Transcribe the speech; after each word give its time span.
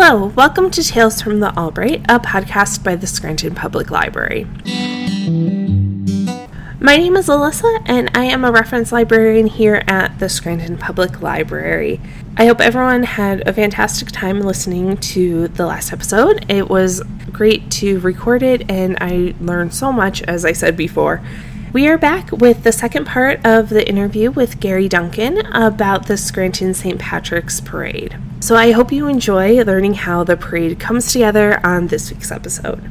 Hello, 0.00 0.26
welcome 0.36 0.70
to 0.70 0.84
Tales 0.84 1.20
from 1.20 1.40
the 1.40 1.52
Albright, 1.58 2.02
a 2.08 2.20
podcast 2.20 2.84
by 2.84 2.94
the 2.94 3.08
Scranton 3.08 3.56
Public 3.56 3.90
Library. 3.90 4.44
My 6.78 6.96
name 6.96 7.16
is 7.16 7.26
Alyssa, 7.26 7.82
and 7.84 8.08
I 8.14 8.26
am 8.26 8.44
a 8.44 8.52
reference 8.52 8.92
librarian 8.92 9.48
here 9.48 9.82
at 9.88 10.16
the 10.20 10.28
Scranton 10.28 10.78
Public 10.78 11.20
Library. 11.20 12.00
I 12.36 12.46
hope 12.46 12.60
everyone 12.60 13.02
had 13.02 13.46
a 13.48 13.52
fantastic 13.52 14.12
time 14.12 14.40
listening 14.40 14.98
to 14.98 15.48
the 15.48 15.66
last 15.66 15.92
episode. 15.92 16.46
It 16.48 16.68
was 16.68 17.02
great 17.32 17.68
to 17.72 17.98
record 17.98 18.44
it, 18.44 18.70
and 18.70 18.96
I 19.00 19.34
learned 19.40 19.74
so 19.74 19.92
much, 19.92 20.22
as 20.22 20.44
I 20.44 20.52
said 20.52 20.76
before. 20.76 21.20
We 21.70 21.86
are 21.86 21.98
back 21.98 22.32
with 22.32 22.62
the 22.64 22.72
second 22.72 23.06
part 23.06 23.44
of 23.44 23.68
the 23.68 23.86
interview 23.86 24.30
with 24.30 24.58
Gary 24.58 24.88
Duncan 24.88 25.44
about 25.54 26.06
the 26.06 26.16
Scranton 26.16 26.72
St. 26.72 26.98
Patrick's 26.98 27.60
Parade. 27.60 28.16
So 28.40 28.56
I 28.56 28.72
hope 28.72 28.90
you 28.90 29.06
enjoy 29.06 29.62
learning 29.62 29.94
how 29.94 30.24
the 30.24 30.36
parade 30.36 30.80
comes 30.80 31.12
together 31.12 31.60
on 31.66 31.88
this 31.88 32.10
week's 32.10 32.32
episode. 32.32 32.82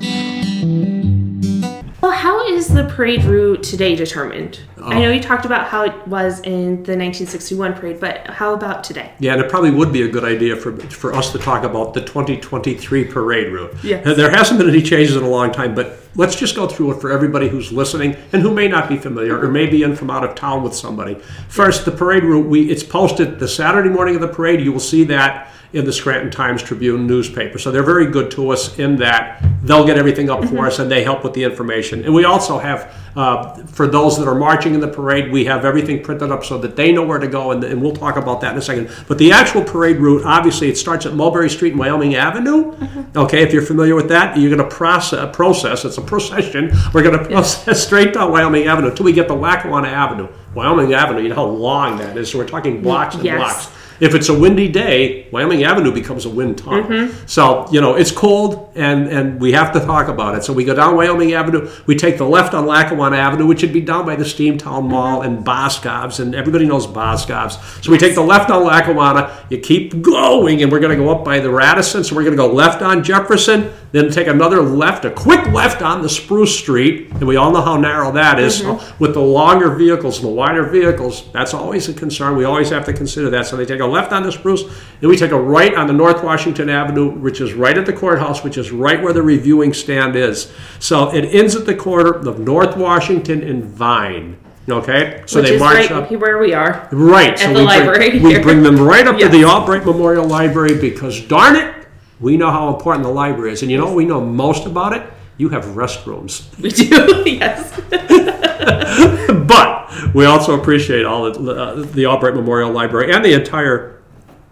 Well, 2.07 2.15
how 2.15 2.47
is 2.47 2.69
the 2.69 2.85
parade 2.85 3.25
route 3.25 3.63
today 3.63 3.93
determined? 3.93 4.61
I 4.77 4.95
oh. 4.95 4.99
know 5.01 5.11
you 5.11 5.21
talked 5.21 5.43
about 5.43 5.67
how 5.67 5.83
it 5.83 6.07
was 6.07 6.39
in 6.39 6.81
the 6.83 6.95
1961 6.95 7.73
parade, 7.73 7.99
but 7.99 8.25
how 8.27 8.53
about 8.53 8.85
today? 8.85 9.11
Yeah, 9.19 9.33
and 9.33 9.41
it 9.41 9.49
probably 9.49 9.71
would 9.71 9.91
be 9.91 10.03
a 10.03 10.07
good 10.07 10.23
idea 10.23 10.55
for 10.55 10.73
for 10.87 11.13
us 11.13 11.33
to 11.33 11.37
talk 11.37 11.65
about 11.65 11.93
the 11.93 11.99
2023 11.99 13.03
parade 13.03 13.51
route. 13.51 13.75
Yes. 13.83 14.15
There 14.15 14.31
hasn't 14.31 14.57
been 14.57 14.69
any 14.69 14.81
changes 14.81 15.17
in 15.17 15.23
a 15.23 15.27
long 15.27 15.51
time, 15.51 15.75
but 15.75 15.99
let's 16.15 16.37
just 16.37 16.55
go 16.55 16.65
through 16.65 16.93
it 16.93 17.01
for 17.01 17.11
everybody 17.11 17.49
who's 17.49 17.73
listening 17.73 18.15
and 18.31 18.41
who 18.41 18.53
may 18.53 18.69
not 18.69 18.87
be 18.87 18.95
familiar 18.95 19.37
or 19.37 19.49
may 19.49 19.65
be 19.65 19.83
in 19.83 19.93
from 19.93 20.09
out 20.09 20.23
of 20.23 20.33
town 20.33 20.63
with 20.63 20.73
somebody. 20.73 21.15
First, 21.49 21.83
the 21.83 21.91
parade 21.91 22.23
route, 22.23 22.47
we 22.47 22.71
it's 22.71 22.83
posted 22.83 23.37
the 23.37 23.49
Saturday 23.49 23.89
morning 23.89 24.15
of 24.15 24.21
the 24.21 24.29
parade. 24.29 24.61
You 24.61 24.71
will 24.71 24.79
see 24.79 25.03
that 25.03 25.51
in 25.73 25.85
the 25.85 25.91
Scranton 25.93 26.31
Times 26.31 26.63
Tribune 26.63 27.05
newspaper. 27.07 27.57
So 27.59 27.71
they're 27.71 27.83
very 27.83 28.07
good 28.07 28.31
to 28.31 28.51
us 28.51 28.79
in 28.79 28.95
that 28.97 29.43
they'll 29.63 29.85
get 29.85 29.97
everything 29.97 30.29
up 30.29 30.45
for 30.45 30.65
us 30.65 30.79
and 30.79 30.89
they 30.89 31.03
help 31.03 31.23
with 31.23 31.33
the 31.33 31.43
information. 31.43 32.05
And 32.05 32.13
we 32.13 32.23
also 32.23 32.57
have, 32.57 32.93
uh, 33.15 33.55
for 33.65 33.85
those 33.87 34.17
that 34.17 34.27
are 34.27 34.35
marching 34.35 34.73
in 34.75 34.79
the 34.79 34.87
parade, 34.87 35.29
we 35.31 35.43
have 35.45 35.65
everything 35.65 36.01
printed 36.01 36.31
up 36.31 36.45
so 36.45 36.57
that 36.59 36.75
they 36.77 36.91
know 36.93 37.03
where 37.03 37.19
to 37.19 37.27
go, 37.27 37.51
and, 37.51 37.61
and 37.63 37.81
we'll 37.81 37.95
talk 37.95 38.15
about 38.15 38.39
that 38.41 38.53
in 38.53 38.57
a 38.57 38.61
second. 38.61 38.89
But 39.09 39.17
the 39.17 39.31
actual 39.33 39.63
parade 39.63 39.97
route, 39.97 40.23
obviously, 40.25 40.69
it 40.69 40.77
starts 40.77 41.05
at 41.05 41.13
Mulberry 41.15 41.49
Street 41.49 41.71
and 41.71 41.79
Wyoming 41.79 42.15
Avenue. 42.15 42.73
Okay, 43.15 43.41
if 43.43 43.51
you're 43.51 43.61
familiar 43.61 43.95
with 43.95 44.07
that, 44.09 44.37
you're 44.37 44.55
going 44.55 44.67
to 44.69 44.75
process, 44.75 45.35
process, 45.35 45.83
it's 45.83 45.97
a 45.97 46.01
procession, 46.01 46.71
we're 46.93 47.03
going 47.03 47.17
to 47.17 47.25
process 47.25 47.83
straight 47.85 48.13
down 48.13 48.31
Wyoming 48.31 48.67
Avenue 48.67 48.89
until 48.89 49.05
we 49.05 49.11
get 49.11 49.27
to 49.27 49.33
Lackawanna 49.33 49.89
Avenue. 49.89 50.29
Wyoming 50.53 50.93
Avenue, 50.93 51.21
you 51.23 51.29
know 51.29 51.35
how 51.35 51.45
long 51.45 51.97
that 51.97 52.15
is, 52.17 52.31
so 52.31 52.37
we're 52.37 52.47
talking 52.47 52.81
blocks 52.81 53.15
and 53.15 53.23
Yes. 53.25 53.37
blocks. 53.37 53.76
If 53.99 54.13
it's 54.13 54.29
a 54.29 54.37
windy 54.37 54.69
day, 54.69 55.27
Wyoming 55.31 55.63
Avenue 55.63 55.91
becomes 55.91 56.25
a 56.25 56.29
wind 56.29 56.57
tunnel. 56.57 56.83
Mm-hmm. 56.83 57.25
So, 57.27 57.67
you 57.71 57.81
know, 57.81 57.95
it's 57.95 58.11
cold 58.11 58.71
and, 58.75 59.07
and 59.07 59.41
we 59.41 59.51
have 59.53 59.73
to 59.73 59.79
talk 59.79 60.07
about 60.07 60.35
it. 60.35 60.43
So 60.43 60.53
we 60.53 60.63
go 60.63 60.75
down 60.75 60.95
Wyoming 60.95 61.33
Avenue, 61.33 61.69
we 61.85 61.95
take 61.95 62.17
the 62.17 62.25
left 62.25 62.53
on 62.53 62.65
Lackawanna 62.65 63.17
Avenue, 63.17 63.47
which 63.47 63.61
would 63.61 63.73
be 63.73 63.81
down 63.81 64.05
by 64.05 64.15
the 64.15 64.23
Steamtown 64.23 64.59
mm-hmm. 64.59 64.91
Mall 64.91 65.21
and 65.21 65.43
Boscov's, 65.43 66.19
and 66.19 66.35
everybody 66.35 66.65
knows 66.65 66.85
Boscov's. 66.85 67.57
So 67.83 67.91
we 67.91 67.97
take 67.97 68.15
the 68.15 68.21
left 68.21 68.49
on 68.51 68.63
Lackawanna, 68.63 69.45
you 69.49 69.59
keep 69.59 70.01
going, 70.01 70.61
and 70.61 70.71
we're 70.71 70.79
going 70.79 70.97
to 70.97 71.03
go 71.03 71.09
up 71.09 71.25
by 71.25 71.39
the 71.39 71.49
Radisson. 71.49 72.03
So 72.03 72.15
we're 72.15 72.23
going 72.23 72.37
to 72.37 72.41
go 72.41 72.51
left 72.51 72.81
on 72.81 73.03
Jefferson, 73.03 73.73
then 73.91 74.11
take 74.11 74.27
another 74.27 74.61
left, 74.61 75.05
a 75.05 75.11
quick 75.11 75.45
left 75.47 75.81
on 75.81 76.01
the 76.01 76.09
Spruce 76.09 76.57
Street, 76.57 77.09
and 77.11 77.27
we 77.27 77.35
all 77.35 77.51
know 77.51 77.61
how 77.61 77.77
narrow 77.77 78.11
that 78.11 78.39
is. 78.39 78.59
So 78.59 78.81
with 78.99 79.13
the 79.13 79.21
longer 79.21 79.75
vehicles, 79.75 80.19
and 80.19 80.27
the 80.27 80.33
wider 80.33 80.63
vehicles, 80.63 81.31
that's 81.31 81.53
always 81.53 81.89
a 81.89 81.93
concern. 81.93 82.35
We 82.35 82.43
always 82.43 82.69
have 82.69 82.85
to 82.85 82.93
consider 82.93 83.29
that. 83.31 83.47
So 83.47 83.55
they 83.55 83.65
take 83.65 83.79
a 83.79 83.86
left 83.87 84.11
on 84.11 84.23
the 84.23 84.31
Spruce, 84.31 84.63
then 84.99 85.09
we 85.09 85.17
take 85.17 85.31
a 85.31 85.39
right 85.39 85.73
on 85.73 85.87
the 85.87 85.93
North 85.93 86.23
Washington 86.23 86.69
Avenue, 86.69 87.09
which 87.09 87.41
is 87.41 87.53
right 87.53 87.77
at 87.77 87.85
the 87.85 87.93
courthouse, 87.93 88.43
which 88.43 88.57
is 88.57 88.71
right 88.71 89.01
where 89.01 89.13
the 89.13 89.21
reviewing 89.21 89.73
stand 89.73 90.15
is. 90.15 90.51
So 90.79 91.13
it 91.13 91.25
ends 91.25 91.55
at 91.55 91.65
the 91.65 91.75
corner 91.75 92.11
of 92.11 92.39
North 92.39 92.75
Washington 92.77 93.41
and 93.43 93.63
Vine. 93.63 94.37
Okay, 94.69 95.23
so 95.27 95.39
Which 95.39 95.49
they 95.49 95.55
is 95.55 95.61
march 95.61 95.89
right 95.89 95.91
up. 95.91 96.11
where 96.11 96.39
we 96.39 96.53
are. 96.53 96.89
Right. 96.91 97.39
so 97.39 97.53
the 97.53 97.59
we 97.59 97.65
library 97.65 98.09
bring, 98.19 98.23
we 98.23 98.39
bring 98.39 98.63
them 98.63 98.77
right 98.77 99.07
up 99.07 99.17
to 99.17 99.29
the 99.29 99.45
Albright 99.45 99.85
Memorial 99.85 100.25
Library 100.25 100.77
because, 100.77 101.21
darn 101.21 101.55
it, 101.55 101.73
we 102.19 102.35
know 102.35 102.51
how 102.51 102.75
important 102.75 103.05
the 103.05 103.11
library 103.11 103.53
is. 103.53 103.61
And 103.61 103.71
you 103.71 103.77
know 103.77 103.85
what 103.85 103.95
we 103.95 104.03
know 104.03 104.19
most 104.19 104.65
about 104.65 104.91
it? 104.91 105.03
You 105.37 105.49
have 105.49 105.65
restrooms. 105.65 106.45
We 106.61 106.69
do, 106.69 107.23
yes. 107.29 107.73
But 109.47 110.13
we 110.13 110.25
also 110.25 110.59
appreciate 110.59 111.05
all 111.05 111.31
that 111.31 111.37
uh, 111.37 111.75
the 111.75 112.05
Albright 112.05 112.35
Memorial 112.35 112.71
Library 112.71 113.13
and 113.13 113.23
the 113.23 113.33
entire 113.33 114.01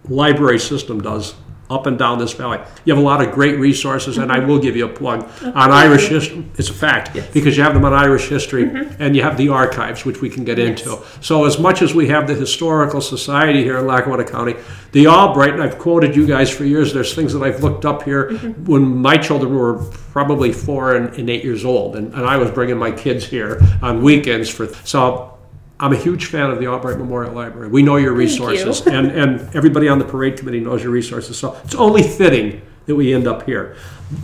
library 0.08 0.58
system 0.58 1.00
does 1.00 1.34
up 1.68 1.86
and 1.86 1.98
down 1.98 2.18
this 2.18 2.32
valley. 2.32 2.58
You 2.84 2.94
have 2.94 3.02
a 3.02 3.06
lot 3.06 3.26
of 3.26 3.34
great 3.34 3.58
resources, 3.58 4.18
and 4.18 4.30
I 4.30 4.38
will 4.38 4.58
give 4.58 4.76
you 4.76 4.86
a 4.86 4.88
plug 4.88 5.28
on 5.42 5.72
Irish 5.72 6.08
history. 6.08 6.44
It's 6.56 6.70
a 6.70 6.74
fact 6.74 7.14
because 7.32 7.56
you 7.56 7.62
have 7.62 7.74
them 7.74 7.84
on 7.84 7.92
Irish 7.92 8.28
history, 8.28 8.64
mm-hmm. 8.64 9.02
and 9.02 9.16
you 9.16 9.22
have 9.22 9.36
the 9.36 9.48
archives, 9.48 10.04
which 10.04 10.20
we 10.20 10.30
can 10.30 10.44
get 10.44 10.58
into. 10.58 10.98
So, 11.20 11.44
as 11.44 11.58
much 11.58 11.82
as 11.82 11.94
we 11.94 12.08
have 12.08 12.26
the 12.26 12.34
historical 12.34 13.00
society 13.00 13.62
here 13.62 13.78
in 13.78 13.86
Lackawanna 13.86 14.24
County, 14.24 14.54
the 14.92 15.08
Albright, 15.08 15.54
and 15.54 15.62
I've 15.62 15.78
quoted 15.78 16.14
you 16.14 16.26
guys 16.26 16.50
for 16.50 16.64
years. 16.64 16.94
There's 16.94 17.14
things 17.14 17.32
that 17.32 17.42
I've 17.42 17.62
looked 17.62 17.84
up 17.84 18.02
here 18.04 18.30
mm-hmm. 18.30 18.64
when 18.64 18.96
my 18.96 19.16
children 19.16 19.54
were 19.54 19.84
probably 20.12 20.52
four 20.52 20.94
and, 20.94 21.12
and 21.16 21.28
eight 21.28 21.44
years 21.44 21.64
old, 21.64 21.96
and, 21.96 22.14
and 22.14 22.24
I 22.24 22.36
was 22.36 22.50
bringing 22.50 22.78
my 22.78 22.92
kids 22.92 23.24
here 23.24 23.60
on 23.82 24.02
weekends 24.02 24.48
for 24.48 24.68
so. 24.84 25.32
I'm 25.78 25.92
a 25.92 25.96
huge 25.96 26.26
fan 26.26 26.50
of 26.50 26.58
the 26.58 26.68
Albright 26.68 26.98
Memorial 26.98 27.34
Library. 27.34 27.68
We 27.68 27.82
know 27.82 27.96
your 27.96 28.14
resources, 28.14 28.84
you. 28.86 28.92
and, 28.92 29.08
and 29.08 29.54
everybody 29.54 29.88
on 29.88 29.98
the 29.98 30.04
parade 30.06 30.38
committee 30.38 30.60
knows 30.60 30.82
your 30.82 30.92
resources. 30.92 31.38
So 31.38 31.58
it's 31.64 31.74
only 31.74 32.02
fitting 32.02 32.62
that 32.86 32.94
we 32.94 33.12
end 33.12 33.26
up 33.26 33.42
here. 33.42 33.76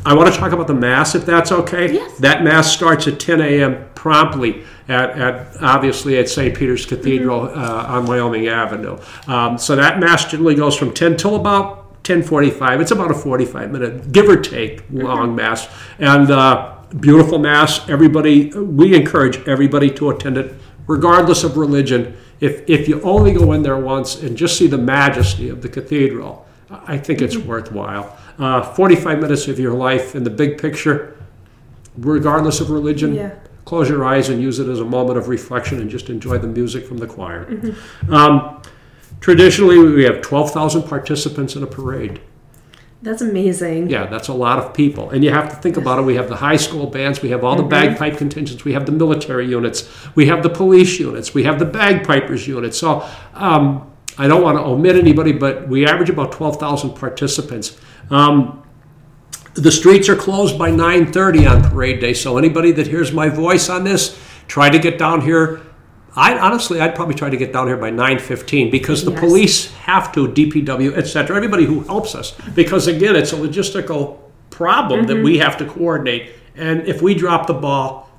I 0.07 0.15
want 0.15 0.33
to 0.33 0.39
talk 0.39 0.53
about 0.53 0.67
the 0.67 0.75
mass, 0.75 1.15
if 1.15 1.27
that's 1.27 1.53
okay. 1.53 1.95
Yes. 1.95 2.19
That 2.19 2.43
mass 2.43 2.73
starts 2.73 3.07
at 3.09 3.21
10 3.21 3.41
a.m. 3.41 3.85
promptly 3.95 4.63
at, 4.89 5.11
at 5.11 5.63
obviously 5.63 6.17
at 6.19 6.29
St. 6.29 6.57
Peter's 6.57 6.87
Cathedral 6.87 7.43
uh, 7.43 7.87
on 7.89 8.07
Wyoming 8.07 8.47
Avenue. 8.49 8.99
Um, 9.27 9.59
so 9.59 9.77
that 9.77 9.99
mass 9.99 10.31
generally 10.31 10.55
goes 10.55 10.77
from 10.77 10.95
10 10.95 11.17
till 11.17 11.37
about 11.37 12.03
10:45. 12.05 12.81
It's 12.81 12.91
about 12.91 13.11
a 13.11 13.15
45 13.15 13.71
minute, 13.71 14.13
give 14.13 14.29
or 14.29 14.37
take, 14.37 14.83
long 14.91 15.37
mass, 15.37 15.69
and 15.99 16.31
uh, 16.31 16.77
beautiful 16.99 17.39
mass. 17.39 17.89
Everybody, 17.89 18.51
we 18.51 18.95
encourage 18.95 19.47
everybody 19.47 19.91
to 19.93 20.11
attend 20.11 20.39
it 20.39 20.55
regardless 20.87 21.45
of 21.45 21.57
religion, 21.57 22.17
if, 22.41 22.69
if 22.69 22.89
you 22.89 23.01
only 23.03 23.33
go 23.33 23.53
in 23.53 23.63
there 23.63 23.79
once 23.79 24.23
and 24.23 24.37
just 24.37 24.57
see 24.59 24.67
the 24.67 24.79
majesty 24.79 25.49
of 25.49 25.63
the 25.63 25.69
cathedral, 25.69 26.47
I 26.71 26.99
think 26.99 27.21
it's 27.23 27.37
worthwhile. 27.37 28.17
Uh, 28.39 28.63
45 28.63 29.21
minutes 29.21 29.47
of 29.49 29.59
your 29.59 29.75
life 29.75 30.15
in 30.17 30.25
the 30.25 30.31
big 30.31 30.61
picture, 30.61 31.17
regardless 31.99 32.61
of 32.61 32.71
religion, 32.71 33.15
Yeah. 33.15 33.31
close 33.65 33.89
your 33.89 34.05
eyes 34.05 34.29
and 34.31 34.41
use 34.43 34.59
it 34.59 34.69
as 34.69 34.81
a 34.81 34.85
moment 34.85 35.19
of 35.19 35.29
reflection 35.29 35.81
and 35.81 35.91
just 35.91 36.09
enjoy 36.11 36.39
the 36.39 36.47
music 36.49 36.87
from 36.87 36.99
the 36.99 37.07
choir. 37.07 37.47
Um, 38.11 38.61
traditionally, 39.21 39.79
we 39.79 40.05
have 40.05 40.23
12,000 40.23 40.83
participants 40.85 41.55
in 41.57 41.63
a 41.63 41.67
parade. 41.67 42.21
That's 43.03 43.21
amazing. 43.21 43.91
Yeah, 43.91 44.07
that's 44.07 44.29
a 44.29 44.33
lot 44.33 44.61
of 44.61 44.73
people. 44.73 45.11
And 45.11 45.25
you 45.25 45.33
have 45.33 45.51
to 45.51 45.57
think 45.57 45.77
about 45.77 45.99
it. 45.99 46.03
We 46.03 46.15
have 46.15 46.29
the 46.29 46.37
high 46.37 46.57
school 46.57 46.87
bands, 46.87 47.21
we 47.21 47.31
have 47.31 47.43
all 47.43 47.57
the 47.57 47.65
bagpipe 47.65 48.17
contingents, 48.17 48.65
we 48.65 48.73
have 48.75 48.87
the 48.87 48.93
military 48.93 49.49
units, 49.49 49.91
we 50.15 50.27
have 50.27 50.45
the 50.45 50.49
police 50.49 51.01
units, 51.01 51.35
we 51.35 51.43
have 51.43 51.59
the 51.59 51.65
bagpipers 51.65 52.47
units. 52.47 52.79
So 52.79 53.05
um, 53.35 53.91
I 54.19 54.29
don't 54.29 54.41
want 54.41 54.57
to 54.57 54.63
omit 54.63 54.95
anybody, 54.95 55.33
but 55.33 55.69
we 55.69 55.85
average 55.85 56.11
about 56.11 56.31
12,000 56.31 56.95
participants. 56.95 57.77
Um, 58.09 58.63
the 59.55 59.73
streets 59.73 60.09
are 60.09 60.17
closed 60.17 60.57
by 60.57 60.71
9:30 60.71 61.51
on 61.51 61.71
parade 61.71 62.01
day, 62.01 62.15
so 62.15 62.39
anybody 62.39 62.71
that 62.73 62.87
hears 62.87 63.13
my 63.13 63.29
voice 63.29 63.69
on 63.69 63.85
this, 63.85 64.19
try 64.47 64.71
to 64.71 64.79
get 64.79 64.97
down 64.97 65.21
here. 65.21 65.61
I 66.15 66.39
honestly, 66.39 66.81
I'd 66.81 66.95
probably 66.95 67.15
try 67.15 67.31
to 67.31 67.37
get 67.37 67.53
down 67.53 67.67
here 67.69 67.77
by 67.77 67.91
9:15 67.91 68.71
because 68.71 69.05
the 69.05 69.13
Yes. 69.13 69.21
police 69.21 69.73
have 69.85 70.13
to, 70.13 70.29
DPW, 70.29 70.95
etc. 70.97 71.37
Everybody 71.37 71.65
who 71.65 71.81
helps 71.81 72.15
us, 72.15 72.35
because 72.55 72.87
again, 72.87 73.17
it's 73.17 73.33
a 73.33 73.37
logistical 73.37 74.17
problem 74.51 75.07
that 75.07 75.23
we 75.23 75.39
have 75.39 75.57
to 75.57 75.65
coordinate, 75.65 76.31
and 76.57 76.87
if 76.87 77.01
we 77.01 77.15
drop 77.15 77.47
the 77.47 77.55
ball, 77.55 78.11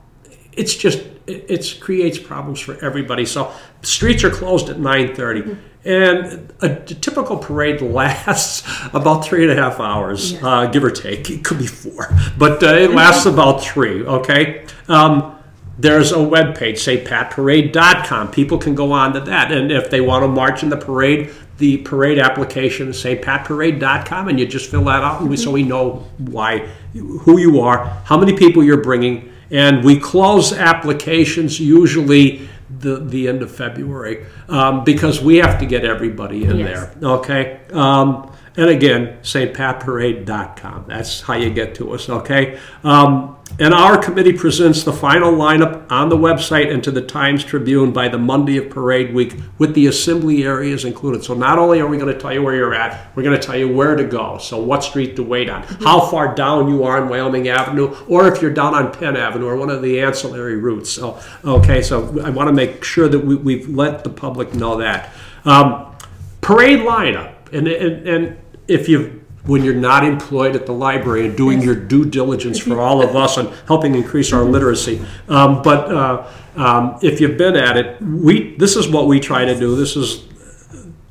it's 0.54 0.76
just 0.76 1.00
it 1.26 1.46
it's, 1.48 1.72
creates 1.72 2.18
problems 2.18 2.60
for 2.60 2.84
everybody. 2.84 3.26
So 3.26 3.52
streets 3.82 4.24
are 4.24 4.30
closed 4.30 4.70
at 4.70 4.78
9:30, 4.78 5.56
and 5.86 6.52
a, 6.62 6.70
typical 6.76 7.38
parade 7.38 7.82
lasts 7.82 8.64
about 8.94 9.24
three 9.24 9.44
and 9.48 9.58
a 9.58 9.62
half 9.62 9.80
hours, 9.80 10.36
uh, 10.42 10.66
give 10.66 10.84
or 10.84 10.90
take. 10.92 11.30
It 11.30 11.44
could 11.44 11.60
be 11.60 11.68
four, 11.68 12.10
but 12.38 12.62
uh, 12.64 12.74
it 12.74 12.92
lasts 12.92 13.26
about 13.26 13.62
three. 13.64 14.04
Okay. 14.04 14.66
Um, 14.88 15.33
there's 15.78 16.12
a 16.12 16.22
web 16.22 16.56
page, 16.58 16.78
stpatparade.com. 16.86 18.32
People 18.32 18.58
can 18.58 18.76
go 18.76 18.92
on 18.92 19.14
to 19.14 19.20
that, 19.22 19.52
and 19.52 19.72
if 19.72 19.90
they 19.90 20.02
want 20.02 20.24
to 20.24 20.28
march 20.28 20.64
in 20.64 20.70
the 20.70 20.78
parade, 20.78 21.32
the 21.58 21.78
parade 21.78 22.20
application 22.20 22.90
is 22.90 23.04
stpatparade.com, 23.04 24.28
and 24.28 24.40
you 24.40 24.46
just 24.48 24.70
fill 24.70 24.84
that 24.86 25.04
out, 25.04 25.22
and 25.22 25.30
we, 25.30 25.38
so 25.38 25.52
we 25.52 25.64
know 25.64 26.06
why, 26.18 26.60
who 26.94 27.38
you 27.40 27.60
are, 27.62 27.86
how 28.06 28.18
many 28.18 28.34
people 28.36 28.64
you're 28.64 28.82
bringing, 28.82 29.32
and 29.52 29.84
we 29.84 30.00
close 30.00 30.52
applications 30.54 31.60
usually 31.60 32.48
the 32.80 32.96
the 32.98 33.28
end 33.28 33.44
of 33.44 33.52
February 33.56 34.26
um, 34.50 34.84
because 34.84 35.22
we 35.22 35.38
have 35.38 35.60
to 35.60 35.66
get 35.66 35.86
everybody 35.86 36.44
in 36.46 36.58
Yes. 36.58 36.90
there. 37.00 37.10
Okay. 37.12 37.60
Um, 37.72 38.32
And 38.56 38.70
again, 38.70 39.18
stpatparade.com. 39.24 40.86
That's 40.88 41.22
how 41.22 41.34
you 41.36 41.50
get 41.50 41.76
to 41.76 41.94
us, 41.94 42.10
okay? 42.10 42.60
Um, 42.84 43.33
and 43.60 43.72
our 43.72 44.00
committee 44.02 44.34
presents 44.34 44.84
the 44.84 44.92
final 44.92 45.32
lineup 45.32 45.92
on 45.92 46.10
the 46.10 46.18
website 46.18 46.74
and 46.74 46.84
to 46.84 46.90
the 46.90 47.04
Times 47.04 47.44
Tribune 47.44 47.94
by 47.94 48.10
the 48.10 48.18
Monday 48.18 48.58
of 48.58 48.72
Parade 48.72 49.14
Week 49.14 49.36
with 49.60 49.76
the 49.76 49.86
assembly 49.86 50.44
areas 50.44 50.86
included. 50.86 51.24
So 51.24 51.36
not 51.36 51.60
only 51.60 51.80
are 51.80 51.86
we 51.86 51.98
going 51.98 52.12
to 52.12 52.20
tell 52.20 52.34
you 52.34 52.42
where 52.42 52.56
you're 52.56 52.74
at, 52.74 53.16
we're 53.16 53.22
going 53.22 53.40
to 53.40 53.46
tell 53.46 53.56
you 53.56 53.72
where 53.72 53.96
to 53.96 54.06
go. 54.06 54.40
So 54.40 54.58
what 54.58 54.84
street 54.84 55.16
to 55.18 55.24
wait 55.24 55.52
on, 55.52 55.62
how 55.62 56.02
far 56.02 56.34
down 56.34 56.68
you 56.68 56.84
are 56.84 57.00
on 57.00 57.10
Wyoming 57.10 57.48
Avenue, 57.48 57.96
or 58.08 58.28
if 58.28 58.42
you're 58.42 58.54
down 58.54 58.74
on 58.74 58.92
Penn 58.92 59.16
Avenue 59.16 59.46
or 59.46 59.56
one 59.56 59.70
of 59.70 59.84
the 59.84 60.02
ancillary 60.02 60.58
routes. 60.58 60.90
So, 60.90 61.20
okay, 61.46 61.84
so 61.84 62.22
I 62.22 62.32
want 62.32 62.48
to 62.48 62.54
make 62.54 62.84
sure 62.84 63.08
that 63.08 63.20
we, 63.20 63.36
we've 63.36 63.70
let 63.70 64.04
the 64.04 64.10
public 64.10 64.56
know 64.56 64.78
that. 64.78 65.14
Um, 65.46 65.96
parade 66.42 66.80
lineup. 66.80 67.36
And, 67.54 67.68
and, 67.68 68.08
and 68.08 68.38
if 68.68 68.90
you've 68.90 69.23
when 69.46 69.64
you're 69.64 69.74
not 69.74 70.06
employed 70.06 70.56
at 70.56 70.66
the 70.66 70.74
library 70.74 71.26
and 71.26 71.36
doing 71.36 71.62
your 71.62 71.76
due 71.76 72.06
diligence 72.06 72.60
for 72.60 72.80
all 72.80 73.02
of 73.02 73.16
us 73.16 73.38
on 73.38 73.52
helping 73.68 73.94
increase 73.94 74.32
our 74.32 74.44
literacy. 74.44 75.04
Um, 75.28 75.62
but 75.62 75.94
uh, 75.94 76.28
um, 76.56 76.98
if 77.02 77.20
you've 77.20 77.38
been 77.38 77.56
at 77.56 77.78
it, 77.78 78.02
we 78.02 78.56
this 78.58 78.76
is 78.76 78.88
what 78.88 79.08
we 79.08 79.20
try 79.20 79.46
to 79.46 79.58
do. 79.58 79.76
This 79.76 79.96
is 79.96 80.26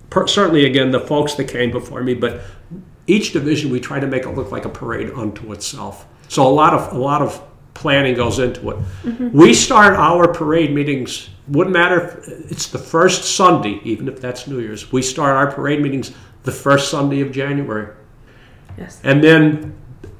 per, 0.09 0.27
certainly 0.27 0.65
again 0.65 0.91
the 0.91 1.01
folks 1.01 1.35
that 1.35 1.45
came 1.45 1.71
before 1.71 2.03
me, 2.03 2.15
but 2.15 2.41
each 3.07 3.33
division 3.33 3.71
we 3.71 3.81
try 3.81 4.01
to 4.01 4.07
make 4.07 4.25
it 4.25 4.31
look 4.31 4.51
like 4.51 4.65
a 4.65 4.71
parade 4.71 5.11
unto 5.11 5.53
itself. 5.53 6.07
So 6.29 6.47
a 6.47 6.49
lot 6.49 6.73
of 6.73 6.93
a 6.93 6.99
lot 6.99 7.21
of 7.21 7.43
planning 7.75 8.15
goes 8.15 8.39
into 8.39 8.71
it. 8.71 8.77
Mm-hmm. 9.03 9.31
We 9.37 9.53
start 9.53 9.95
our 9.95 10.33
parade 10.33 10.73
meetings. 10.73 11.29
Wouldn't 11.49 11.75
matter 11.75 12.01
if 12.01 12.51
it's 12.51 12.69
the 12.69 12.79
first 12.79 13.25
Sunday, 13.37 13.81
even 13.85 14.09
if 14.09 14.21
that's 14.21 14.47
New 14.47 14.61
Year's. 14.61 14.93
We 14.93 15.03
start 15.03 15.37
our 15.37 15.51
parade 15.51 15.81
meetings 15.81 16.13
the 16.45 16.53
first 16.53 16.91
Sunday 16.91 17.21
of 17.21 17.33
January. 17.33 17.95
Yes. 18.77 19.01
And 19.05 19.23
then 19.23 19.75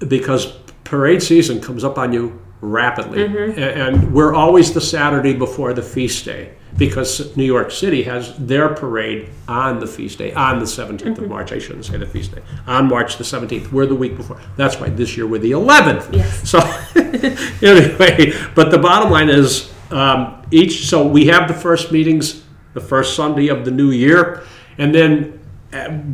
because 0.09 0.47
parade 0.85 1.23
season 1.23 1.61
comes 1.61 1.85
up 1.85 1.99
on 1.99 2.13
you 2.13 2.41
rapidly, 2.61 3.21
mm-hmm. 3.21 3.59
and 3.59 4.13
we're 4.13 4.35
always 4.35 4.73
the 4.73 4.81
Saturday 4.81 5.35
before 5.35 5.73
the 5.73 5.83
feast 5.83 6.25
day 6.25 6.55
because 6.77 7.37
New 7.37 7.45
York 7.45 7.71
City 7.71 8.03
has 8.05 8.35
their 8.39 8.71
parade 8.71 9.29
on 9.47 9.79
the 9.79 9.87
feast 9.87 10.19
day, 10.19 10.33
on 10.33 10.59
the 10.59 10.65
17th 10.65 11.01
mm-hmm. 11.01 11.25
of 11.25 11.29
March. 11.29 11.53
I 11.53 11.59
shouldn't 11.59 11.85
say 11.85 11.99
the 11.99 12.07
feast 12.07 12.35
day, 12.35 12.43
on 12.67 12.89
March 12.89 13.19
the 13.19 13.25
17th. 13.25 13.73
We're 13.73 13.87
the 13.87 13.95
week 13.95 14.17
before. 14.17 14.41
That's 14.57 14.81
why 14.81 14.89
this 14.89 15.17
year 15.17 15.27
we're 15.27 15.39
the 15.39 15.53
11th. 15.53 16.15
Yes. 16.15 16.49
So, 16.49 16.59
anyway, 17.67 18.33
but 18.55 18.71
the 18.71 18.79
bottom 18.79 19.11
line 19.11 19.29
is 19.29 19.73
um, 19.91 20.47
each, 20.51 20.87
so 20.87 21.07
we 21.07 21.27
have 21.27 21.49
the 21.49 21.55
first 21.55 21.93
meetings 21.93 22.43
the 22.75 22.81
first 22.81 23.15
Sunday 23.17 23.49
of 23.49 23.65
the 23.65 23.71
new 23.71 23.91
year, 23.91 24.43
and 24.79 24.95
then 24.95 25.39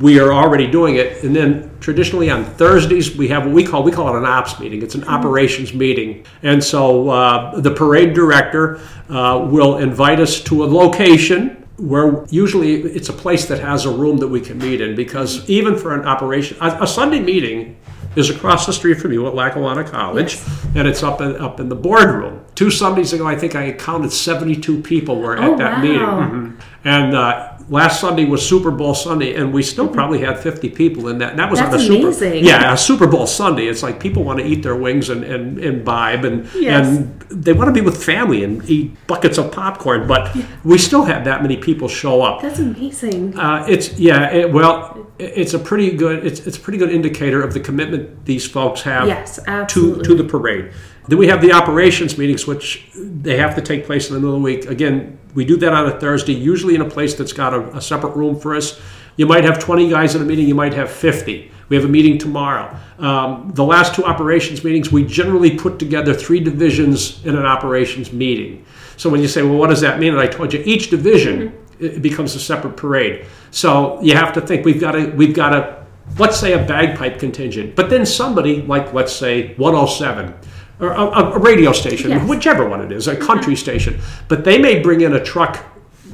we 0.01 0.21
are 0.21 0.33
already 0.33 0.67
doing 0.67 0.97
it. 0.97 1.25
And 1.25 1.35
then 1.35 1.71
traditionally 1.81 2.31
on 2.31 2.45
Thursdays 2.45 3.17
we 3.17 3.29
have 3.29 3.45
what 3.45 3.55
we 3.55 3.65
call 3.65 3.83
we 3.83 3.93
call 3.93 4.15
it 4.15 4.19
an 4.19 4.25
ops 4.25 4.59
meeting. 4.61 4.83
It's 4.83 4.95
an 4.95 5.03
mm-hmm. 5.03 5.11
operations 5.11 5.75
meeting, 5.75 6.25
and 6.43 6.63
so 6.63 7.09
uh, 7.11 7.61
the 7.61 7.73
parade 7.73 8.15
director 8.15 8.81
uh, 9.09 9.47
will 9.51 9.79
invite 9.79 10.21
us 10.21 10.41
to 10.45 10.65
a 10.65 10.67
location 10.67 11.65
where 11.77 12.25
usually 12.29 12.83
it's 12.83 13.09
a 13.09 13.13
place 13.13 13.47
that 13.47 13.61
has 13.61 13.85
a 13.85 13.91
room 13.91 14.17
that 14.17 14.27
we 14.27 14.41
can 14.41 14.59
meet 14.59 14.81
in 14.81 14.97
because 14.97 15.49
even 15.49 15.77
for 15.77 15.95
an 15.95 16.05
operation 16.07 16.57
a, 16.61 16.83
a 16.83 16.87
Sunday 16.87 17.21
meeting 17.21 17.77
is 18.17 18.31
across 18.31 18.67
the 18.67 18.73
street 18.73 19.01
from 19.01 19.13
you 19.13 19.27
at 19.27 19.35
Lackawanna 19.35 19.85
College, 19.85 20.35
yes. 20.35 20.67
and 20.75 20.89
it's 20.89 21.03
up 21.03 21.21
in, 21.21 21.37
up 21.37 21.61
in 21.61 21.69
the 21.69 21.77
boardroom. 21.77 22.45
Two 22.55 22.71
Sundays 22.71 23.13
ago, 23.13 23.27
I 23.27 23.37
think 23.37 23.55
I 23.55 23.73
counted 23.73 24.11
72 24.11 24.83
people 24.83 25.21
were 25.21 25.37
at 25.37 25.45
oh, 25.45 25.57
that 25.57 25.77
wow. 25.77 25.83
meeting. 25.83 26.01
Mm-hmm. 26.01 26.61
And 26.85 27.15
uh, 27.15 27.58
last 27.69 28.01
Sunday 28.01 28.25
was 28.25 28.47
Super 28.47 28.71
Bowl 28.71 28.95
Sunday, 28.95 29.35
and 29.35 29.53
we 29.53 29.63
still 29.63 29.87
mm-hmm. 29.87 29.95
probably 29.95 30.21
had 30.21 30.39
50 30.39 30.71
people 30.71 31.09
in 31.09 31.19
that. 31.19 31.31
And 31.31 31.39
that 31.39 31.51
was 31.51 31.61
That's 31.61 31.75
on 31.75 31.81
a 31.81 31.85
amazing. 31.85 32.13
Super 32.13 32.35
Yeah, 32.37 32.73
a 32.73 32.77
Super 32.77 33.07
Bowl 33.07 33.27
Sunday. 33.27 33.67
It's 33.67 33.83
like 33.83 34.01
people 34.01 34.25
want 34.25 34.39
to 34.41 34.45
eat 34.45 34.63
their 34.63 34.77
wings 34.77 35.09
and, 35.11 35.25
and, 35.25 35.59
and 35.59 35.79
imbibe, 35.79 36.25
and, 36.25 36.49
yes. 36.55 36.87
and 36.87 37.21
they 37.31 37.53
want 37.53 37.69
to 37.69 37.73
be 37.73 37.81
with 37.81 38.03
family 38.03 38.45
and 38.45 38.69
eat 38.69 38.95
buckets 39.07 39.39
of 39.39 39.53
popcorn, 39.53 40.07
but 40.07 40.35
yeah. 40.35 40.47
we 40.65 40.79
still 40.79 41.05
had 41.05 41.25
that 41.25 41.43
many 41.43 41.57
people 41.57 41.89
show 41.89 42.23
up. 42.23 42.43
That's 42.43 42.59
amazing. 42.59 43.39
Uh, 43.39 43.67
it's, 43.69 43.99
yeah, 43.99 44.31
it, 44.33 44.53
well, 44.53 45.07
it's 45.19 45.53
a 45.55 45.59
pretty 45.59 45.97
good 45.97 46.25
it's, 46.25 46.47
it's 46.47 46.57
a 46.57 46.61
pretty 46.61 46.79
good 46.79 46.91
indicator 46.91 47.43
of 47.43 47.53
the 47.53 47.61
commitment 47.61 48.25
these 48.25 48.47
folks 48.47 48.83
have 48.83 49.09
yes, 49.09 49.41
to, 49.45 50.01
to 50.03 50.15
the 50.15 50.25
parade. 50.25 50.73
Then 51.09 51.19
we 51.19 51.27
have 51.29 51.41
the 51.41 51.53
operations 51.53 52.19
meetings, 52.19 52.47
which 52.47 52.87
they 52.95 53.39
have 53.39 53.55
to 53.55 53.63
take 53.63 53.87
place 53.87 54.09
in 54.09 54.15
the 54.15 54.21
middle 54.21 54.37
of 54.37 54.43
the 54.43 54.45
week. 54.45 54.67
Again, 54.67 55.19
we 55.35 55.45
do 55.45 55.57
that 55.57 55.73
on 55.73 55.87
a 55.87 55.99
Thursday, 55.99 56.35
usually 56.35 56.75
in 56.75 56.83
a 56.83 56.89
place 56.89 57.15
that's 57.15 57.33
got 57.33 57.55
a, 57.55 57.77
a 57.77 57.81
separate 57.81 58.15
room 58.15 58.39
for 58.39 58.55
us. 58.55 58.81
You 59.17 59.27
might 59.27 59.45
have 59.45 59.59
20 59.59 59.89
guys 59.89 60.15
in 60.15 60.23
a 60.23 60.25
meeting, 60.25 60.47
you 60.47 60.55
might 60.55 60.75
have 60.75 60.91
50. 60.91 61.51
We 61.71 61.77
have 61.77 61.85
a 61.85 61.89
meeting 61.89 62.19
tomorrow. 62.19 62.77
Um, 62.99 63.51
the 63.55 63.65
last 63.65 63.95
two 63.95 64.05
operations 64.05 64.65
meetings, 64.65 64.93
we 64.93 65.05
generally 65.05 65.57
put 65.57 65.79
together 65.79 66.15
three 66.15 66.41
divisions 66.41 67.25
in 67.25 67.37
an 67.37 67.45
operations 67.45 68.13
meeting. 68.13 68.65
So 68.97 69.09
when 69.09 69.21
you 69.21 69.29
say, 69.29 69.43
well, 69.43 69.57
what 69.57 69.71
does 69.71 69.81
that 69.81 69.99
mean? 69.99 70.13
And 70.13 70.21
I 70.21 70.27
told 70.27 70.53
you, 70.53 70.63
each 70.65 70.91
division 70.91 71.51
mm-hmm. 71.51 71.85
it 71.85 72.03
becomes 72.03 72.35
a 72.35 72.41
separate 72.41 72.77
parade. 72.77 73.27
So 73.51 74.01
you 74.03 74.15
have 74.15 74.33
to 74.35 74.41
think 74.41 74.65
we've 74.65 74.81
got 74.81 74.93
to 74.93 75.07
we've 75.11 75.35
got 75.35 75.51
to 75.51 75.87
let's 76.19 76.39
say 76.39 76.53
a 76.55 76.67
bagpipe 76.67 77.19
contingent, 77.19 77.77
but 77.77 77.91
then 77.91 78.07
somebody 78.07 78.63
like 78.63 78.93
let's 78.93 79.13
say 79.13 79.55
107 79.55 80.35
or 80.81 80.93
a, 80.93 81.05
a 81.35 81.39
radio 81.39 81.73
station, 81.73 82.11
yes. 82.11 82.29
whichever 82.29 82.69
one 82.69 82.81
it 82.81 82.93
is, 82.93 83.09
a 83.09 83.17
country 83.17 83.55
mm-hmm. 83.55 83.61
station. 83.61 84.01
But 84.29 84.45
they 84.45 84.59
may 84.59 84.81
bring 84.81 85.01
in 85.01 85.15
a 85.15 85.25
truck 85.25 85.65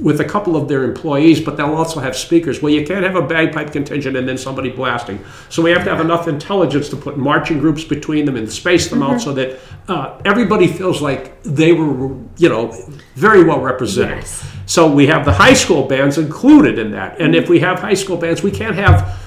with 0.01 0.21
a 0.21 0.25
couple 0.25 0.57
of 0.57 0.69
their 0.69 0.83
employees, 0.83 1.41
but 1.41 1.57
they'll 1.57 1.75
also 1.75 2.01
have 2.01 2.17
speakers. 2.17 2.61
Well, 2.61 2.73
you 2.73 2.85
can't 2.85 3.05
have 3.05 3.17
a 3.17 3.23
bagpipe 3.23 3.73
contingent 3.73 4.17
and 4.17 4.29
then 4.29 4.37
somebody 4.37 4.71
blasting. 4.71 5.25
So 5.51 5.63
we 5.63 5.71
have 5.71 5.85
to 5.85 5.91
have 5.91 6.01
enough 6.01 6.27
intelligence 6.27 6.89
to 6.89 6.97
put 6.97 7.17
marching 7.17 7.61
groups 7.61 7.85
between 7.85 8.25
them 8.25 8.37
and 8.37 8.51
space 8.51 8.89
them 8.89 9.01
mm-hmm. 9.01 9.13
out 9.13 9.21
so 9.21 9.33
that 9.35 9.61
uh, 9.89 10.21
everybody 10.25 10.67
feels 10.67 11.01
like 11.01 11.43
they 11.45 11.73
were, 11.73 12.09
you 12.39 12.49
know, 12.49 12.73
very 13.15 13.45
well 13.45 13.61
represented. 13.61 14.19
Yes. 14.19 14.45
So 14.67 14.91
we 14.91 15.07
have 15.07 15.25
the 15.25 15.33
high 15.33 15.55
school 15.55 15.87
bands 15.87 16.19
included 16.19 16.79
in 16.79 16.91
that. 16.93 17.21
And 17.21 17.35
if 17.35 17.49
we 17.49 17.61
have 17.61 17.79
high 17.79 17.95
school 17.95 18.17
bands, 18.17 18.43
we 18.43 18.51
can't 18.51 18.75
have 18.75 19.21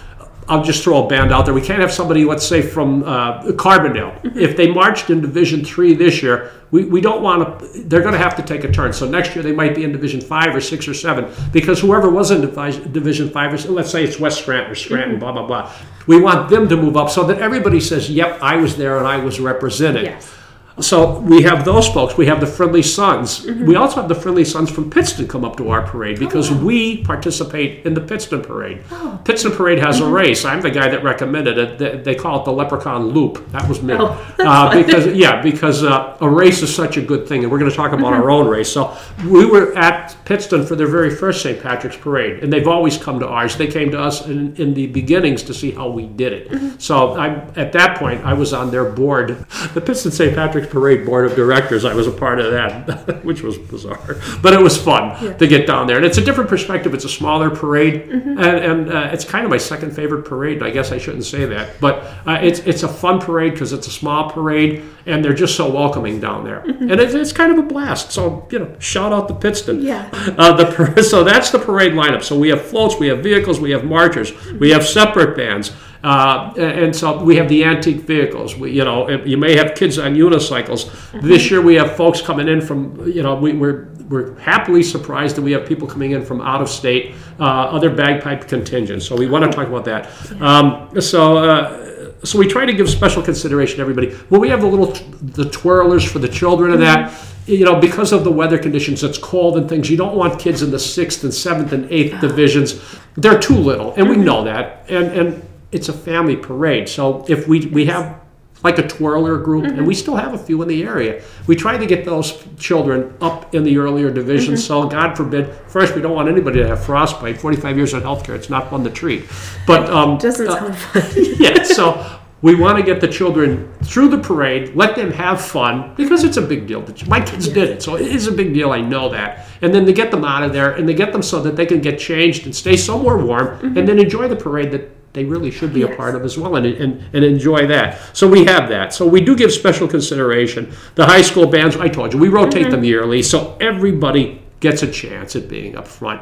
I'll 0.50 0.64
just 0.64 0.84
throw 0.84 1.06
a 1.06 1.08
band 1.10 1.32
out 1.32 1.46
there. 1.46 1.54
We 1.54 1.62
can't 1.62 1.82
have 1.82 1.92
somebody, 1.92 2.24
let's 2.24 2.48
say, 2.48 2.62
from 2.62 3.04
uh, 3.04 3.42
Carbondale. 3.52 4.22
Mm-hmm. 4.22 4.40
If 4.40 4.56
they 4.56 4.72
marched 4.72 5.10
in 5.10 5.20
Division 5.20 5.66
Three 5.66 5.94
this 5.94 6.24
year, 6.24 6.52
we, 6.72 6.86
we 6.86 7.02
don't 7.02 7.22
want 7.22 7.60
to. 7.60 7.84
They're 7.84 8.02
going 8.02 8.14
to 8.14 8.20
have 8.20 8.36
to 8.38 8.44
take 8.44 8.64
a 8.64 8.72
turn. 8.72 8.94
So 8.94 9.08
next 9.08 9.36
year 9.36 9.44
they 9.44 9.52
might 9.52 9.76
be 9.76 9.84
in 9.84 9.92
Division 9.92 10.22
Five 10.22 10.56
or 10.56 10.62
Six 10.62 10.88
or 10.88 10.94
Seven 10.94 11.32
because 11.52 11.82
whoever 11.82 12.10
was 12.10 12.32
in 12.32 12.42
Division 12.42 13.30
Five 13.30 13.54
or 13.54 13.72
let's 13.72 13.92
say 13.92 14.04
it's 14.04 14.20
West 14.20 14.42
Scranton 14.42 14.72
or 14.72 14.76
Scranton, 14.76 15.12
mm-hmm. 15.12 15.20
blah 15.20 15.32
blah 15.34 15.48
blah. 15.48 15.74
We 16.08 16.20
want 16.22 16.50
them 16.50 16.70
to 16.70 16.78
move 16.78 16.96
up 16.96 17.10
so 17.10 17.26
that 17.26 17.40
everybody 17.40 17.82
says, 17.82 18.10
"Yep, 18.10 18.40
I 18.42 18.56
was 18.56 18.78
there 18.78 18.98
and 18.98 19.08
I 19.08 19.18
was 19.18 19.40
represented." 19.40 20.04
Yes. 20.06 20.37
So 20.80 21.20
we 21.20 21.42
have 21.42 21.66
those 21.66 21.88
folks. 21.88 22.18
We 22.18 22.28
have 22.28 22.40
the 22.40 22.48
Friendly 22.48 22.84
Sons. 22.84 23.46
Mm-hmm. 23.46 23.66
We 23.66 23.76
also 23.76 24.00
have 24.00 24.08
the 24.08 24.16
Friendly 24.16 24.46
Sons 24.46 24.70
from 24.70 24.90
Pittston 24.92 25.28
come 25.28 25.44
up 25.44 25.58
to 25.58 25.70
our 25.70 25.82
parade 25.82 26.20
because 26.20 26.52
oh, 26.52 26.56
wow. 26.56 26.66
we 26.66 27.04
participate 27.04 27.86
in 27.86 27.94
the 27.94 28.02
Pittston 28.02 28.42
parade. 28.42 28.84
Oh. 28.92 29.20
Pittston 29.26 29.52
parade 29.54 29.80
has 29.80 30.00
mm-hmm. 30.00 30.10
a 30.10 30.12
race. 30.12 30.46
I'm 30.46 30.62
the 30.62 30.70
guy 30.70 30.88
that 30.90 31.04
recommended 31.04 31.58
it. 31.58 32.04
They 32.04 32.16
call 32.16 32.42
it 32.42 32.46
the 32.46 32.52
Leprechaun 32.52 33.08
Loop. 33.08 33.50
That 33.52 33.68
was 33.68 33.82
me. 33.82 33.96
Oh, 33.98 34.36
uh, 34.40 34.76
because 34.76 35.08
yeah, 35.08 35.42
because 35.42 35.84
uh, 35.84 36.18
a 36.22 36.30
race 36.30 36.62
is 36.62 36.74
such 36.74 36.98
a 36.98 37.02
good 37.02 37.28
thing, 37.28 37.44
and 37.44 37.52
we're 37.52 37.60
going 37.60 37.72
to 37.72 37.76
talk 37.76 37.92
about 37.92 38.14
mm-hmm. 38.14 38.22
our 38.22 38.30
own 38.30 38.48
race. 38.48 38.72
So 38.72 38.96
we 39.26 39.46
were 39.46 39.76
at 39.78 40.16
Pittston 40.26 40.66
for 40.66 40.76
their 40.76 40.88
very 40.88 41.10
first 41.10 41.42
St. 41.42 41.62
Patrick's 41.62 41.98
parade, 41.98 42.44
and 42.44 42.54
they've 42.54 42.68
always 42.68 42.98
come 42.98 43.20
to 43.20 43.28
ours. 43.28 43.58
They 43.58 43.68
came 43.68 43.90
to 43.92 44.00
us 44.00 44.28
in, 44.28 44.56
in 44.58 44.74
the 44.76 44.88
beginnings 44.88 45.42
to 45.44 45.54
see 45.54 45.72
how 45.72 45.90
we 45.90 46.06
did 46.06 46.34
it. 46.34 46.50
Mm-hmm. 46.50 46.78
So 46.78 47.14
I, 47.14 47.30
at 47.56 47.72
that 47.74 47.98
point, 47.98 48.24
I 48.24 48.34
was 48.34 48.54
on 48.54 48.70
their 48.70 48.86
board, 48.86 49.30
the 49.74 49.82
Pittston 49.82 50.12
St. 50.12 50.36
Patrick's 50.36 50.67
Parade 50.70 51.06
board 51.06 51.30
of 51.30 51.36
directors. 51.36 51.86
I 51.86 51.94
was 51.94 52.08
a 52.08 52.12
part 52.12 52.40
of 52.40 52.52
that, 52.52 53.24
which 53.26 53.42
was 53.42 53.58
bizarre, 53.58 54.18
but 54.42 54.54
it 54.54 54.62
was 54.62 54.78
fun 54.78 55.24
yeah. 55.24 55.34
to 55.34 55.48
get 55.48 55.68
down 55.68 55.88
there. 55.88 55.98
And 55.98 56.06
it's 56.06 56.18
a 56.18 56.24
different 56.24 56.50
perspective. 56.50 56.94
It's 56.94 57.06
a 57.06 57.10
smaller 57.10 57.50
parade, 57.50 58.10
mm-hmm. 58.10 58.38
and, 58.38 58.40
and 58.40 58.92
uh, 58.92 59.10
it's 59.12 59.26
kind 59.26 59.46
of 59.46 59.52
my 59.52 59.58
second 59.58 59.92
favorite 59.92 60.24
parade. 60.24 60.64
I 60.64 60.70
guess 60.70 60.92
I 60.92 60.98
shouldn't 60.98 61.26
say 61.26 61.46
that, 61.46 61.80
but 61.80 62.04
uh, 62.26 62.40
it's 62.42 62.60
it's 62.60 62.84
a 62.84 62.88
fun 62.88 63.20
parade 63.20 63.54
because 63.54 63.74
it's 63.74 63.88
a 63.88 63.92
small 63.92 64.30
parade, 64.30 64.84
and 65.06 65.24
they're 65.24 65.34
just 65.34 65.56
so 65.56 65.70
welcoming 65.70 66.20
down 66.20 66.44
there, 66.44 66.62
mm-hmm. 66.62 66.92
and 66.92 67.00
it's, 67.00 67.14
it's 67.14 67.32
kind 67.32 67.52
of 67.52 67.58
a 67.58 67.68
blast. 67.68 68.12
So 68.12 68.48
you 68.52 68.60
know, 68.60 68.76
shout 68.80 69.14
out 69.14 69.28
to 69.28 69.36
Pittston. 69.36 69.82
Yeah. 69.82 70.10
Uh, 70.38 70.54
the 70.54 71.02
so 71.10 71.24
that's 71.24 71.50
the 71.50 71.58
parade 71.58 71.94
lineup. 71.94 72.24
So 72.24 72.38
we 72.38 72.50
have 72.50 72.62
floats, 72.62 73.00
we 73.00 73.08
have 73.08 73.24
vehicles, 73.24 73.60
we 73.60 73.72
have 73.72 73.84
marchers, 73.86 74.34
we 74.54 74.70
have 74.72 74.86
separate 74.86 75.36
bands. 75.36 75.72
Uh, 76.04 76.54
and 76.58 76.96
so 76.96 77.24
we 77.24 77.36
have 77.36 77.50
the 77.50 77.64
antique 77.64 78.02
vehicles. 78.02 78.56
We, 78.56 78.72
you 78.72 78.84
know, 78.84 79.10
you 79.26 79.38
may 79.38 79.56
have 79.56 79.76
kids 79.76 79.98
on 79.98 80.16
unicycles. 80.16 80.90
This 81.22 81.50
year 81.50 81.62
we 81.62 81.76
have 81.76 81.96
folks 81.96 82.22
coming 82.22 82.48
in 82.48 82.62
from, 82.62 83.08
you 83.08 83.24
know, 83.24 83.36
we, 83.36 83.54
we're 83.54 83.90
we're 84.10 84.40
happily 84.40 84.84
surprised 84.84 85.36
that 85.36 85.42
we 85.42 85.52
have 85.52 85.68
people 85.68 85.86
coming 85.86 86.12
in 86.12 86.24
from 86.24 86.40
out 86.40 86.62
of 86.62 86.70
state, 86.70 87.14
uh, 87.40 87.44
other 87.44 87.90
bagpipe 87.90 88.48
contingents. 88.48 89.06
So 89.06 89.18
we 89.18 89.28
want 89.28 89.44
to 89.44 89.52
talk 89.52 89.68
about 89.68 89.86
that. 89.86 90.42
Um, 90.42 91.02
so. 91.02 91.38
Uh, 91.38 91.84
so 92.24 92.40
we 92.40 92.48
try 92.48 92.66
to 92.66 92.74
give 92.74 92.90
special 92.90 93.22
consideration 93.22 93.78
to 93.78 93.82
everybody. 93.82 94.16
Well, 94.30 94.42
we 94.42 94.50
have 94.50 94.62
the 94.62 94.68
little 94.68 94.88
the 95.22 95.46
twirlers 95.46 96.08
for 96.08 96.20
the 96.20 96.28
children 96.28 96.72
of 96.72 96.80
that. 96.80 97.14
You 97.46 97.64
know, 97.64 97.80
because 97.80 98.12
of 98.12 98.24
the 98.24 98.32
weather 98.32 98.58
conditions, 98.58 99.04
it's 99.04 99.18
cold 99.18 99.56
and 99.56 99.70
things. 99.70 99.90
You 99.90 99.96
don't 99.96 100.16
want 100.16 100.38
kids 100.40 100.62
in 100.64 100.72
the 100.72 100.80
sixth 100.80 101.24
and 101.24 101.34
seventh 101.34 101.72
and 101.72 101.90
eighth 101.90 102.20
divisions. 102.20 102.82
They're 103.16 103.40
too 103.40 103.56
little, 103.56 103.94
and 103.94 104.10
we 104.10 104.18
know 104.18 104.44
that. 104.44 104.86
And 104.90 105.06
and 105.08 105.47
it's 105.72 105.90
a 105.90 105.94
family 105.94 106.36
parade. 106.36 106.90
So 106.90 107.26
if 107.28 107.48
we 107.48 107.68
we 107.68 107.86
have 107.86 108.22
like 108.64 108.80
a 108.80 108.88
twirler 108.88 109.38
group, 109.38 109.66
and 109.66 109.86
we 109.86 109.94
still 109.94 110.16
have 110.16 110.34
a 110.34 110.38
few 110.38 110.62
in 110.62 110.68
the 110.68 110.84
area. 110.84 111.22
We 111.46 111.56
try 111.56 111.78
to 111.78 111.86
get 111.86 112.06
those 112.06 112.44
children 112.58 113.16
up 113.22 113.54
in 113.54 113.64
the 113.64 113.78
earlier 113.78 114.10
divisions. 114.10 114.66
So 114.66 114.88
God 114.88 115.16
forbid, 115.16 115.54
first 115.68 115.96
we 115.96 116.02
don't 116.02 116.16
want 116.16 116.28
anybody 116.28 116.60
to 116.60 116.68
have 116.68 116.84
frostbite. 116.84 117.40
Forty-five 117.40 117.78
years 117.78 117.94
of 117.94 118.04
healthcare, 118.04 118.36
it's 118.36 118.50
not 118.50 118.70
fun 118.70 118.84
to 118.84 118.90
treat. 118.90 119.26
But 119.66 119.90
um, 119.90 120.18
Doesn't 120.18 120.48
uh, 120.48 120.60
sound 120.60 120.78
fun. 120.78 121.04
yeah, 121.40 121.64
so 121.64 122.20
we 122.42 122.54
want 122.54 122.78
to 122.78 122.84
get 122.84 123.02
the 123.02 123.08
children 123.08 123.74
through 123.84 124.10
the 124.10 124.20
parade, 124.20 124.76
let 124.76 124.96
them 124.96 125.12
have 125.12 125.42
fun 125.42 125.96
because 125.96 126.24
it's 126.24 126.38
a 126.38 126.42
big 126.42 126.68
deal. 126.68 126.86
My 127.08 127.20
kids 127.20 127.48
did 127.48 127.70
it, 127.70 127.82
so 127.82 127.96
it 127.96 128.08
is 128.08 128.28
a 128.28 128.32
big 128.32 128.54
deal. 128.54 128.72
I 128.72 128.82
know 128.82 129.10
that. 129.10 129.48
And 129.62 129.74
then 129.74 129.88
to 129.88 129.94
get 129.94 130.12
them 130.12 130.24
out 130.24 130.44
of 130.44 130.54
there 130.54 130.74
and 130.74 130.88
to 130.88 130.94
get 130.94 131.12
them 131.12 131.24
so 131.24 131.42
that 131.42 131.56
they 131.56 131.66
can 131.66 131.82
get 131.82 131.98
changed 132.00 132.46
and 132.46 132.56
stay 132.56 132.78
somewhere 132.78 133.18
warm 133.18 133.60
and 133.78 133.88
then 133.88 133.98
enjoy 133.98 134.28
the 134.28 134.36
parade 134.36 134.72
that 134.72 134.97
they 135.18 135.26
really 135.26 135.50
should 135.50 135.74
be 135.74 135.82
a 135.82 135.96
part 135.96 136.14
of 136.14 136.24
as 136.24 136.38
well 136.38 136.58
and, 136.58 136.68
and, 136.68 137.04
and 137.12 137.26
enjoy 137.26 137.66
that. 137.66 138.16
So 138.16 138.28
we 138.28 138.46
have 138.46 138.70
that. 138.70 138.94
So 138.94 139.08
we 139.08 139.20
do 139.20 139.36
give 139.36 139.52
special 139.52 139.88
consideration. 139.88 140.72
The 140.94 141.08
high 141.08 141.24
school 141.24 141.48
bands, 141.48 141.76
I 141.76 141.88
told 141.88 142.14
you, 142.14 142.20
we 142.20 142.28
rotate 142.28 142.70
them 142.70 142.84
yearly, 142.84 143.24
so 143.24 143.58
everybody 143.60 144.44
gets 144.60 144.84
a 144.84 144.92
chance 144.92 145.36
at 145.36 145.48
being 145.48 145.76
up 145.76 145.88
front. 145.88 146.22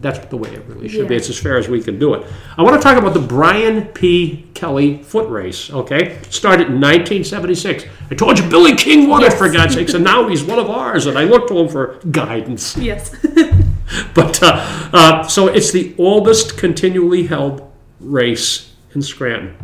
That's 0.00 0.18
the 0.28 0.38
way 0.38 0.48
it 0.54 0.64
really 0.64 0.88
should 0.88 1.06
be. 1.06 1.16
It's 1.16 1.28
as 1.28 1.38
fair 1.38 1.58
as 1.58 1.68
we 1.68 1.82
can 1.82 1.98
do 1.98 2.14
it. 2.14 2.26
I 2.56 2.62
want 2.62 2.80
to 2.80 2.82
talk 2.82 2.96
about 2.96 3.12
the 3.12 3.20
Brian 3.20 3.88
P. 3.88 4.46
Kelly 4.54 5.02
foot 5.02 5.28
race, 5.28 5.70
okay? 5.70 6.18
Started 6.30 6.68
in 6.68 6.80
1976. 6.80 7.84
I 8.10 8.14
told 8.14 8.38
you 8.38 8.48
Billy 8.48 8.74
King 8.74 9.06
won 9.06 9.22
it, 9.22 9.34
for 9.34 9.50
God's 9.50 9.74
sakes, 9.74 9.92
and 9.92 10.02
now 10.02 10.26
he's 10.28 10.42
one 10.42 10.58
of 10.58 10.70
ours, 10.70 11.04
and 11.04 11.18
I 11.18 11.24
look 11.24 11.46
to 11.48 11.58
him 11.58 11.68
for 11.68 12.00
guidance. 12.10 12.74
yes. 12.78 13.14
But 14.14 14.40
uh, 14.40 14.90
uh, 14.92 15.26
so 15.26 15.48
it's 15.48 15.72
the 15.72 15.96
oldest 15.98 16.56
continually 16.56 17.26
held 17.26 17.69
race 18.00 18.72
in 18.94 19.02
Scranton, 19.02 19.54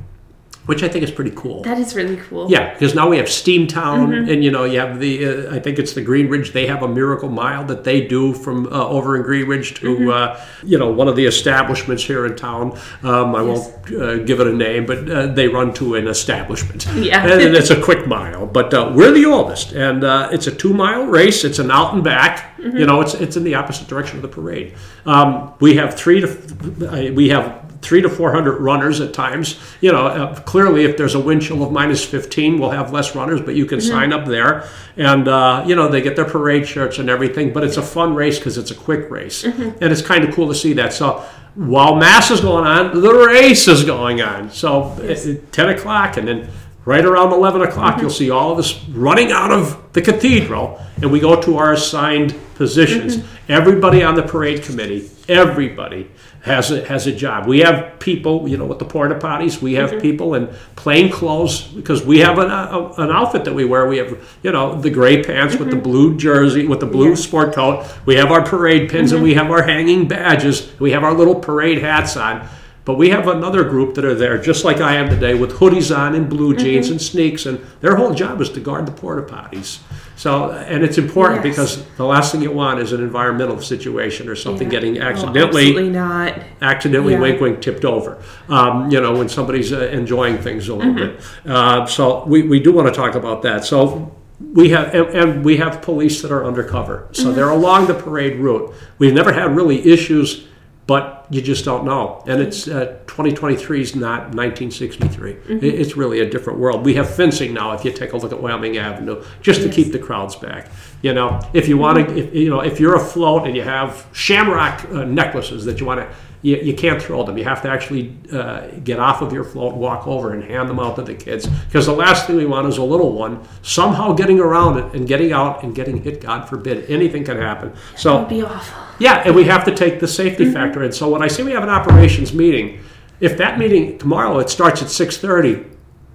which 0.67 0.83
I 0.83 0.89
think 0.89 1.05
is 1.05 1.11
pretty 1.11 1.31
cool. 1.35 1.63
that 1.63 1.79
is 1.79 1.95
really 1.95 2.17
cool. 2.17 2.51
Yeah, 2.51 2.73
because 2.73 2.95
now 2.95 3.09
we 3.09 3.17
have 3.19 3.27
Steamtown, 3.27 4.09
Mm-hmm. 4.09 4.31
and 4.31 4.45
you 4.45 4.51
know 4.51 4.65
you 4.65 4.79
have 4.81 4.99
the 5.01 5.49
uh, 5.49 5.55
I 5.55 5.59
think 5.61 5.79
it's 5.79 5.93
the 5.95 6.03
Green 6.03 6.29
Ridge. 6.29 6.53
They 6.53 6.67
have 6.67 6.83
a 6.83 6.89
Miracle 6.89 7.29
Mile 7.29 7.65
that 7.67 7.83
they 7.85 8.07
do 8.07 8.35
from 8.35 8.67
uh, 8.67 8.87
over 8.89 9.17
in 9.17 9.23
Green 9.23 9.47
Ridge 9.49 9.75
to 9.75 9.87
Mm-hmm. 9.97 10.09
uh, 10.11 10.41
you 10.65 10.79
know 10.79 10.91
one 10.91 11.09
of 11.09 11.17
the 11.17 11.25
establishments 11.27 12.03
here 12.05 12.27
in 12.27 12.37
town. 12.37 12.79
Um, 13.03 13.35
I 13.35 13.43
Yes. 13.45 13.59
won't 13.59 14.03
uh, 14.03 14.17
give 14.25 14.39
it 14.41 14.47
a 14.49 14.53
name, 14.53 14.87
but 14.87 15.09
uh, 15.11 15.27
they 15.29 15.49
run 15.49 15.73
to 15.75 15.95
an 15.97 16.07
establishment. 16.09 16.87
Yeah. 16.97 17.25
and 17.27 17.55
it's 17.55 17.71
a 17.71 17.81
quick 17.81 18.07
mile. 18.07 18.47
But 18.47 18.73
uh, 18.75 18.93
we're 18.95 19.13
the 19.13 19.27
oldest, 19.27 19.73
and 19.73 20.05
uh, 20.05 20.29
it's 20.33 20.47
a 20.49 20.53
two 20.55 20.73
mile 20.75 21.07
race. 21.07 21.45
It's 21.45 21.59
an 21.61 21.71
out 21.71 21.95
and 21.95 22.03
back. 22.05 22.57
Mm-hmm. 22.59 22.77
You 22.77 22.87
know, 22.87 23.01
it's 23.01 23.15
it's 23.15 23.37
in 23.37 23.45
the 23.45 23.55
opposite 23.55 23.87
direction 23.89 24.17
of 24.19 24.23
the 24.23 24.29
parade. 24.29 24.75
Um, 25.05 25.53
we 25.61 25.77
have 25.77 25.95
three 25.97 26.21
to 26.21 27.13
we 27.15 27.29
have 27.29 27.63
three 27.87 28.03
to 28.03 28.09
four 28.11 28.33
hundred 28.33 28.61
runners 28.61 29.01
at 29.01 29.15
times. 29.15 29.59
You 29.81 29.93
know, 29.93 30.07
uh, 30.07 30.35
clearly 30.41 30.85
if 30.85 30.97
there's 30.97 31.15
a 31.15 31.21
wind 31.21 31.43
chill 31.43 31.63
of 31.63 31.71
minus 31.73 32.05
fifteen, 32.05 32.59
we'll 32.59 32.71
have 32.71 32.93
less 32.93 33.15
runners, 33.15 33.41
but 33.41 33.55
you 33.55 33.65
can 33.65 33.81
sign 33.81 34.13
up 34.13 34.27
there, 34.27 34.69
and 34.97 35.29
uh, 35.29 35.65
you 35.67 35.75
know 35.77 35.89
they 35.89 36.01
get 36.03 36.17
their 36.17 36.25
parade 36.25 36.67
shirts 36.67 36.99
and 36.99 37.09
everything. 37.09 37.53
But 37.53 37.65
it's 37.65 37.77
a 37.77 37.83
fun 37.83 38.15
race 38.15 38.39
because 38.39 38.59
it's 38.59 38.71
a 38.71 38.75
quick 38.75 39.11
race, 39.11 39.45
and 39.45 39.83
it's 39.93 40.03
kind 40.03 40.25
of 40.25 40.35
cool 40.35 40.49
to 40.49 40.55
see 40.55 40.73
that. 40.75 40.93
So. 40.93 41.25
While 41.57 41.97
mass 41.97 42.31
is 42.31 42.43
going 42.43 42.67
on, 42.67 43.01
the 43.01 43.15
race 43.15 43.67
is 43.67 43.83
going 43.83 44.21
on. 44.21 44.51
So 44.51 44.95
Yes. 45.03 45.27
at 45.27 45.53
10 45.53 45.71
o'clock, 45.71 46.19
and 46.19 46.29
then 46.29 46.49
right 46.87 47.05
around 47.05 47.33
11 47.33 47.61
o'clock, 47.61 47.95
mm-hmm. 47.95 48.03
you'll 48.03 48.11
see 48.11 48.31
all 48.31 48.53
of 48.53 48.59
us 48.59 48.83
running 48.89 49.33
out 49.33 49.53
of 49.53 49.93
the 49.93 50.01
cathedral, 50.01 50.81
and 51.03 51.13
we 51.13 51.21
go 51.21 51.39
to 51.43 51.59
our 51.59 51.75
assigned 51.75 52.35
positions. 52.55 53.19
Mm-hmm. 53.19 53.53
Everybody 53.53 54.03
on 54.03 54.15
the 54.15 54.23
parade 54.23 54.63
committee, 54.63 55.11
everybody 55.29 56.11
has 56.43 56.71
a, 56.71 56.85
has 56.87 57.09
a 57.09 57.13
job. 57.13 57.47
We 57.47 57.59
have 57.61 57.99
people, 57.99 58.49
you 58.49 58.57
know, 58.57 58.67
with 58.67 58.79
the 58.79 58.85
porta 58.85 59.17
potties. 59.17 59.61
We 59.61 59.75
have 59.75 59.91
mm-hmm. 59.91 60.01
people 60.01 60.35
in 60.35 60.49
plain 60.77 61.11
clothes 61.11 61.63
because 61.63 62.05
we 62.05 62.21
have 62.21 62.39
an, 62.39 62.51
uh, 62.51 62.93
a, 62.97 63.03
an 63.03 63.11
outfit 63.11 63.45
that 63.45 63.55
we 63.55 63.65
wear. 63.65 63.89
We 63.89 63.99
have, 63.99 64.39
you 64.45 64.53
know, 64.53 64.81
the 64.81 64.91
gray 64.91 65.25
pants 65.25 65.57
with 65.57 65.71
the 65.71 65.77
blue 65.77 66.17
jersey, 66.17 66.67
with 66.67 66.79
the 66.79 66.87
blue 66.87 67.11
Yeah. 67.11 67.15
sport 67.17 67.53
coat. 67.53 67.85
We 68.05 68.15
have 68.15 68.31
our 68.31 68.43
parade 68.43 68.91
pins 68.91 69.11
and 69.11 69.25
we 69.25 69.35
have 69.35 69.51
our 69.51 69.63
hanging 69.63 70.07
badges. 70.07 70.71
We 70.79 70.93
have 70.93 71.03
our 71.03 71.15
little 71.15 71.35
parade 71.35 71.79
hats 71.79 72.17
on. 72.17 72.49
But 72.87 72.95
we 72.99 73.11
have 73.11 73.27
another 73.27 73.65
group 73.65 73.97
that 73.97 74.05
are 74.05 74.15
there, 74.15 74.39
just 74.39 74.65
like 74.65 74.81
I 74.81 74.95
am 74.95 75.11
today, 75.11 75.35
with 75.35 75.51
hoodies 75.55 75.95
on 75.95 76.15
and 76.15 76.31
blue 76.31 76.55
jeans 76.55 76.89
and 76.89 77.03
sneaks, 77.03 77.45
and 77.45 77.59
their 77.81 77.97
whole 77.97 78.15
job 78.15 78.41
is 78.41 78.49
to 78.51 78.61
guard 78.61 78.87
the 78.87 78.93
porta 78.93 79.23
potties. 79.23 79.81
So, 80.15 80.53
and 80.53 80.85
it's 80.85 80.97
important 80.97 81.45
Yes. 81.45 81.57
because 81.57 81.85
the 81.97 82.05
last 82.05 82.31
thing 82.31 82.43
you 82.43 82.53
want 82.53 82.79
is 82.81 82.93
an 82.93 83.03
environmental 83.03 83.61
situation 83.61 84.29
or 84.29 84.37
something 84.37 84.69
Yeah. 84.71 84.79
getting 84.79 84.99
Oh, 85.03 85.05
accidentally 85.05 85.91
not. 85.91 86.35
accidentally 86.63 87.15
Yeah. 87.15 87.21
wink 87.21 87.41
wink 87.41 87.61
tipped 87.61 87.85
over 87.85 88.17
um, 88.49 88.89
you 88.91 88.99
know 89.01 89.13
when 89.19 89.29
somebody's 89.29 89.73
uh, 89.75 89.81
enjoying 89.93 90.39
things 90.39 90.69
a 90.71 90.75
little 90.75 90.95
bit 90.95 91.21
uh, 91.47 91.85
so 91.87 92.25
we, 92.27 92.43
we 92.43 92.61
do 92.61 92.73
want 92.73 92.89
to 92.89 92.95
talk 92.95 93.15
about 93.15 93.43
that 93.43 93.65
so 93.67 94.11
we 94.55 94.71
have 94.71 94.95
and, 94.95 95.07
and 95.09 95.45
we 95.45 95.59
have 95.59 95.83
police 95.83 96.23
that 96.23 96.33
are 96.33 96.47
undercover 96.47 97.09
so 97.13 97.31
they're 97.31 97.51
along 97.51 97.87
the 97.87 97.95
parade 97.95 98.39
route 98.39 98.73
we've 98.99 99.13
never 99.13 99.33
had 99.33 99.55
really 99.55 99.87
issues 99.87 100.47
but 100.87 101.27
you 101.31 101.43
just 101.43 101.65
don't 101.65 101.85
know. 101.85 102.23
And 102.29 102.41
it's 102.41 102.69
uh, 102.69 102.99
2023 103.09 103.81
is 103.81 103.97
not 103.97 104.35
1963 104.35 105.33
It- 105.49 105.65
it's 105.65 105.97
really 105.97 106.21
a 106.21 106.31
different 106.31 106.59
world. 106.61 106.85
We 106.85 106.95
have 106.95 107.13
fencing 107.13 107.53
now 107.53 107.73
if 107.73 107.85
you 107.85 107.91
take 107.93 108.13
a 108.13 108.17
look 108.17 108.33
at 108.33 108.41
wyoming 108.41 108.77
avenue 108.79 109.23
just 109.43 109.61
to 109.63 109.67
Yes. 109.67 109.75
keep 109.75 109.93
the 109.93 109.99
crowds 109.99 110.37
back 110.37 110.71
you 111.03 111.13
know. 111.13 111.41
If 111.53 111.69
you 111.69 111.77
want 111.77 112.09
to 112.09 112.17
if, 112.17 112.35
you 112.35 112.49
know 112.49 112.61
if 112.61 112.79
you're 112.81 112.95
afloat 112.97 113.47
and 113.47 113.55
you 113.57 113.63
have 113.63 114.07
shamrock 114.13 114.85
uh, 114.91 115.05
necklaces 115.05 115.65
that 115.67 115.79
you 115.81 115.87
want 115.87 116.01
to 116.01 116.09
you, 116.47 116.57
you 116.69 116.75
can't 116.75 117.03
throw 117.03 117.25
them. 117.25 117.37
You 117.37 117.45
have 117.45 117.61
to 117.63 117.69
actually 117.69 118.17
uh, 118.33 118.69
get 118.85 118.99
off 119.01 119.21
of 119.21 119.33
your 119.33 119.43
float, 119.43 119.75
walk 119.75 120.07
over, 120.07 120.33
and 120.33 120.45
hand 120.45 120.69
them 120.71 120.79
out 120.79 120.95
to 120.97 121.03
the 121.03 121.15
kids. 121.15 121.47
Because 121.67 121.87
the 121.87 121.93
last 122.05 122.27
thing 122.27 122.37
we 122.37 122.47
want 122.47 122.69
is 122.69 122.79
a 122.79 122.85
little 122.85 123.13
one 123.13 123.35
somehow 123.63 124.13
getting 124.13 124.39
around 124.39 124.79
it 124.79 124.95
and 124.95 125.09
getting 125.09 125.33
out 125.33 125.65
and 125.65 125.75
getting 125.75 126.03
hit. 126.03 126.21
God 126.21 126.49
forbid, 126.49 126.89
anything 126.89 127.25
can 127.25 127.37
happen. 127.37 127.73
So 127.97 128.15
That'd 128.15 128.29
be 128.29 128.43
awful. 128.43 128.83
yeah, 129.01 129.23
and 129.27 129.35
we 129.35 129.45
have 129.45 129.65
to 129.65 129.75
take 129.75 129.99
the 129.99 130.07
safety 130.09 130.53
factor 130.53 130.85
in. 130.85 130.93
So 130.93 131.09
when 131.09 131.23
I 131.23 131.29
say 131.29 131.43
we 131.43 131.53
have 131.53 131.65
an 131.65 131.69
operations 131.69 132.33
meeting, 132.33 132.81
if 133.19 133.37
that 133.39 133.59
meeting 133.59 133.99
tomorrow 133.99 134.39
it 134.39 134.49
starts 134.49 134.83
at 134.83 134.89
six 134.91 135.17
thirty, 135.17 135.65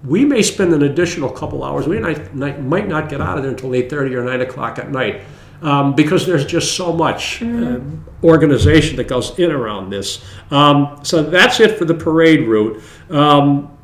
we 0.04 0.24
may 0.24 0.42
spend 0.42 0.72
an 0.72 0.82
additional 0.82 1.30
couple 1.30 1.62
hours. 1.62 1.86
We 1.86 1.98
might, 1.98 2.34
might 2.34 2.60
might 2.62 2.88
not 2.88 3.08
get 3.08 3.20
out 3.20 3.36
of 3.36 3.42
there 3.42 3.52
until 3.52 3.74
eight 3.74 3.90
thirty 3.90 4.14
or 4.14 4.24
nine 4.24 4.40
o'clock 4.40 4.78
at 4.78 4.90
night. 4.90 5.20
Um, 5.62 5.94
because 5.94 6.26
there's 6.26 6.44
just 6.44 6.76
so 6.76 6.92
much 6.92 7.40
uh, 7.40 7.78
organization 8.24 8.96
that 8.96 9.06
goes 9.06 9.38
in 9.38 9.52
around 9.52 9.90
this. 9.90 10.24
Um, 10.50 10.98
so 11.04 11.22
that's 11.22 11.60
it 11.60 11.78
for 11.78 11.84
the 11.84 11.94
parade 11.94 12.48
route. 12.48 12.82
Um, 13.08 13.78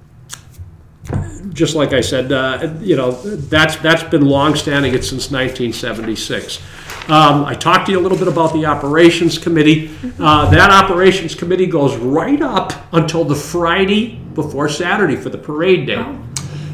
just 1.53 1.75
like 1.75 1.93
I 1.93 2.01
said, 2.01 2.33
uh, 2.33 2.75
you 2.81 2.97
know, 2.97 3.13
that's 3.13 3.77
that's 3.77 4.03
been 4.03 4.27
long-standing. 4.27 4.95
It's 4.95 5.09
since 5.09 5.31
1976. 5.31 6.61
Um, 7.09 7.45
I 7.45 7.55
talked 7.55 7.87
to 7.87 7.93
you 7.93 7.99
a 7.99 8.03
little 8.03 8.19
bit 8.19 8.29
about 8.29 8.53
the 8.53 8.67
operations 8.67 9.39
committee. 9.39 9.91
Uh, 10.21 10.51
that 10.51 10.71
operations 10.71 11.35
committee 11.35 11.67
goes 11.67 11.97
right 11.97 12.41
up 12.43 12.73
until 12.93 13.25
the 13.25 13.35
Friday 13.35 14.17
before 14.35 14.69
Saturday 14.69 15.17
for 15.17 15.31
the 15.31 15.39
parade 15.39 15.87
day. 15.87 15.97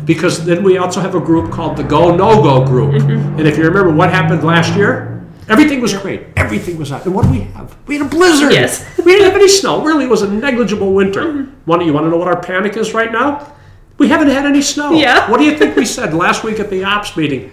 Because 0.05 0.45
then 0.45 0.63
we 0.63 0.77
also 0.79 1.01
have 1.01 1.15
a 1.15 1.21
group 1.21 1.51
called 1.53 1.77
the 1.77 1.83
Go 1.83 2.15
No 2.15 2.43
Go 2.43 2.65
group. 2.65 3.03
And 3.03 3.41
if 3.47 3.57
you 3.57 3.65
remember 3.65 3.93
what 3.93 4.11
happened 4.11 4.45
last 4.45 4.75
year, 4.77 5.25
everything 5.49 5.81
was 5.81 5.95
great. 5.95 6.27
Everything 6.37 6.77
was 6.79 6.93
out. 6.93 7.05
And 7.07 7.15
what 7.15 7.25
do 7.25 7.31
we 7.31 7.41
have? 7.41 7.77
We 7.87 7.97
had 7.99 8.07
a 8.07 8.09
blizzard. 8.09 8.53
Yes. 8.53 8.85
we 9.05 9.13
didn't 9.13 9.27
have 9.27 9.35
any 9.37 9.49
snow. 9.49 9.83
Really, 9.83 10.05
it 10.05 10.11
was 10.11 10.23
a 10.23 10.31
negligible 10.31 10.93
winter. 10.93 11.49
Want 11.67 11.85
you 11.85 11.93
want 11.93 12.05
to 12.07 12.11
know 12.11 12.17
what 12.19 12.29
our 12.29 12.41
panic 12.41 12.77
is 12.77 12.93
right 12.95 13.11
now? 13.13 13.53
We 13.99 14.09
haven't 14.09 14.29
had 14.29 14.45
any 14.45 14.63
snow. 14.63 14.93
Yeah. 14.93 15.29
What 15.31 15.39
do 15.39 15.45
you 15.45 15.57
think 15.57 15.77
we 15.77 15.85
said 15.87 16.13
last 16.15 16.45
week 16.45 16.61
at 16.61 16.69
the 16.71 16.85
ops 16.85 17.17
meeting? 17.17 17.53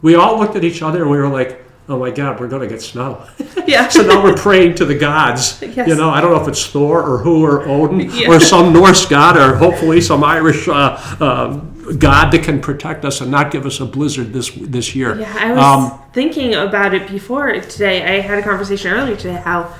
We 0.00 0.14
all 0.14 0.38
looked 0.38 0.56
at 0.56 0.64
each 0.64 0.82
other 0.82 1.02
and 1.02 1.10
we 1.10 1.16
were 1.18 1.28
like, 1.28 1.62
"Oh 1.88 1.98
my 1.98 2.10
God, 2.10 2.40
we're 2.40 2.48
going 2.48 2.62
to 2.62 2.68
get 2.68 2.80
snow." 2.82 3.26
Yeah. 3.64 3.86
so 3.88 4.02
now 4.02 4.20
we're 4.24 4.34
praying 4.34 4.74
to 4.76 4.84
the 4.84 4.96
gods. 4.96 5.62
Yes. 5.62 5.86
You 5.86 5.94
know, 5.94 6.10
I 6.10 6.20
don't 6.20 6.32
know 6.32 6.42
if 6.42 6.48
it's 6.48 6.66
Thor 6.66 7.00
or 7.00 7.18
who 7.18 7.44
or 7.46 7.62
Odin 7.68 8.10
Yeah. 8.10 8.28
or 8.28 8.40
some 8.40 8.72
Norse 8.72 9.06
god 9.06 9.36
or 9.36 9.54
hopefully 9.54 10.00
some 10.00 10.24
Irish 10.24 10.66
uh, 10.66 10.98
uh, 11.20 11.60
god 11.98 12.30
that 12.32 12.42
can 12.42 12.60
protect 12.60 13.04
us 13.04 13.20
and 13.20 13.30
not 13.30 13.50
give 13.50 13.66
us 13.66 13.80
a 13.80 13.84
blizzard 13.86 14.32
this 14.32 14.50
this 14.54 14.94
year. 14.94 15.18
Yeah, 15.18 15.36
I 15.38 15.50
was 15.52 15.58
Um, 15.92 15.98
thinking 16.12 16.54
about 16.54 16.94
it 16.94 17.08
before 17.08 17.52
today. 17.60 18.02
I 18.18 18.20
had 18.20 18.38
a 18.38 18.42
conversation 18.42 18.92
earlier 18.92 19.16
today 19.16 19.40
how 19.44 19.72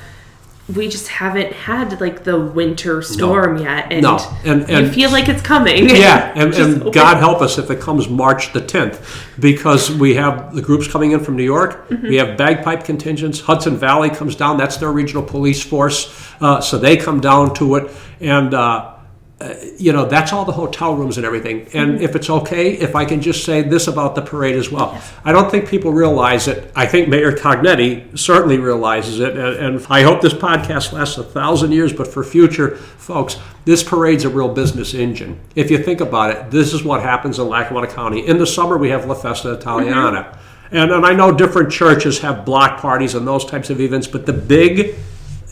we 0.73 0.89
just 0.89 1.09
haven't 1.09 1.53
had 1.53 2.01
like 2.01 2.23
the 2.23 2.39
winter 2.39 3.03
storm 3.03 3.59
yet, 3.59 3.89
and, 3.91 4.03
No, 4.03 4.19
and- 4.45 4.69
you 4.69 4.89
feel 4.91 5.11
like 5.11 5.29
it's 5.29 5.43
coming. 5.43 5.89
Yeah, 5.91 6.33
and, 6.37 6.55
and 6.55 6.93
God 6.93 7.17
help 7.19 7.43
us 7.43 7.59
if 7.59 7.69
it 7.71 7.81
comes 7.81 8.09
March 8.09 8.53
the 8.53 8.61
10th, 8.61 9.01
because 9.41 9.91
we 9.91 10.15
have 10.15 10.55
the 10.55 10.63
groups 10.63 10.87
coming 10.87 11.11
in 11.13 11.21
from 11.21 11.37
New 11.37 11.43
York. 11.43 11.89
Mm-hmm. 11.89 12.07
We 12.07 12.17
have 12.17 12.37
bagpipe 12.39 12.85
contingents. 12.85 13.41
Hudson 13.41 13.77
Valley 13.77 14.09
comes 14.09 14.37
down. 14.37 14.57
That's 14.57 14.77
their 14.77 14.93
regional 14.93 15.25
police 15.25 15.63
force. 15.63 16.15
Uh, 16.41 16.61
so 16.61 16.79
they 16.79 16.97
come 16.97 17.21
down 17.21 17.55
to 17.55 17.75
it. 17.75 17.91
And 18.21 18.55
uh, 18.55 18.92
uh, 19.43 19.55
you 19.77 19.93
know, 19.93 20.05
that's 20.07 20.33
all 20.33 20.45
the 20.45 20.53
hotel 20.53 20.95
rooms 20.95 21.17
and 21.17 21.27
everything. 21.27 21.67
And 21.75 21.93
Mm-hmm. 21.95 22.05
if 22.05 22.15
it's 22.17 22.31
okay, 22.31 22.73
if 22.75 22.95
I 22.95 23.05
can 23.05 23.21
just 23.21 23.45
say 23.45 23.63
this 23.63 23.89
about 23.89 24.15
the 24.15 24.23
parade 24.23 24.57
as 24.57 24.71
well. 24.71 24.89
I 25.25 25.33
don't 25.33 25.51
think 25.51 25.69
people 25.69 25.91
realize 25.93 26.47
it. 26.49 26.71
I 26.77 26.87
think 26.87 27.09
Mayor 27.09 27.33
Cognetti 27.33 28.17
certainly 28.17 28.59
realizes 28.59 29.19
it. 29.21 29.37
And, 29.37 29.57
and 29.77 29.87
I 29.91 30.03
hope 30.03 30.21
this 30.21 30.35
podcast 30.35 30.93
lasts 30.93 31.19
a 31.19 31.25
thousand 31.25 31.73
years, 31.73 31.93
but 31.93 32.07
for 32.07 32.23
future 32.23 32.77
folks, 32.77 33.37
this 33.65 33.83
parade's 33.83 34.25
a 34.25 34.29
real 34.29 34.49
business 34.49 34.95
engine. 34.95 35.41
If 35.57 35.71
you 35.71 35.79
think 35.79 36.01
about 36.01 36.31
it, 36.35 36.51
this 36.51 36.73
is 36.73 36.85
what 36.85 37.03
happens 37.03 37.39
in 37.39 37.49
Lackawanna 37.49 37.89
County. 37.89 38.27
In 38.27 38.39
the 38.39 38.47
summer, 38.47 38.79
we 38.79 38.91
have 38.91 39.07
La 39.07 39.15
Festa 39.15 39.53
Italiana. 39.53 40.39
And, 40.71 40.91
and 40.91 41.05
I 41.05 41.13
know 41.13 41.33
different 41.33 41.71
churches 41.73 42.21
have 42.21 42.45
block 42.45 42.81
parties 42.81 43.15
and 43.15 43.27
those 43.27 43.45
types 43.45 43.71
of 43.71 43.81
events, 43.81 44.07
but 44.07 44.25
the 44.25 44.33
big, 44.33 44.95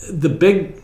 the 0.09 0.29
big 0.29 0.81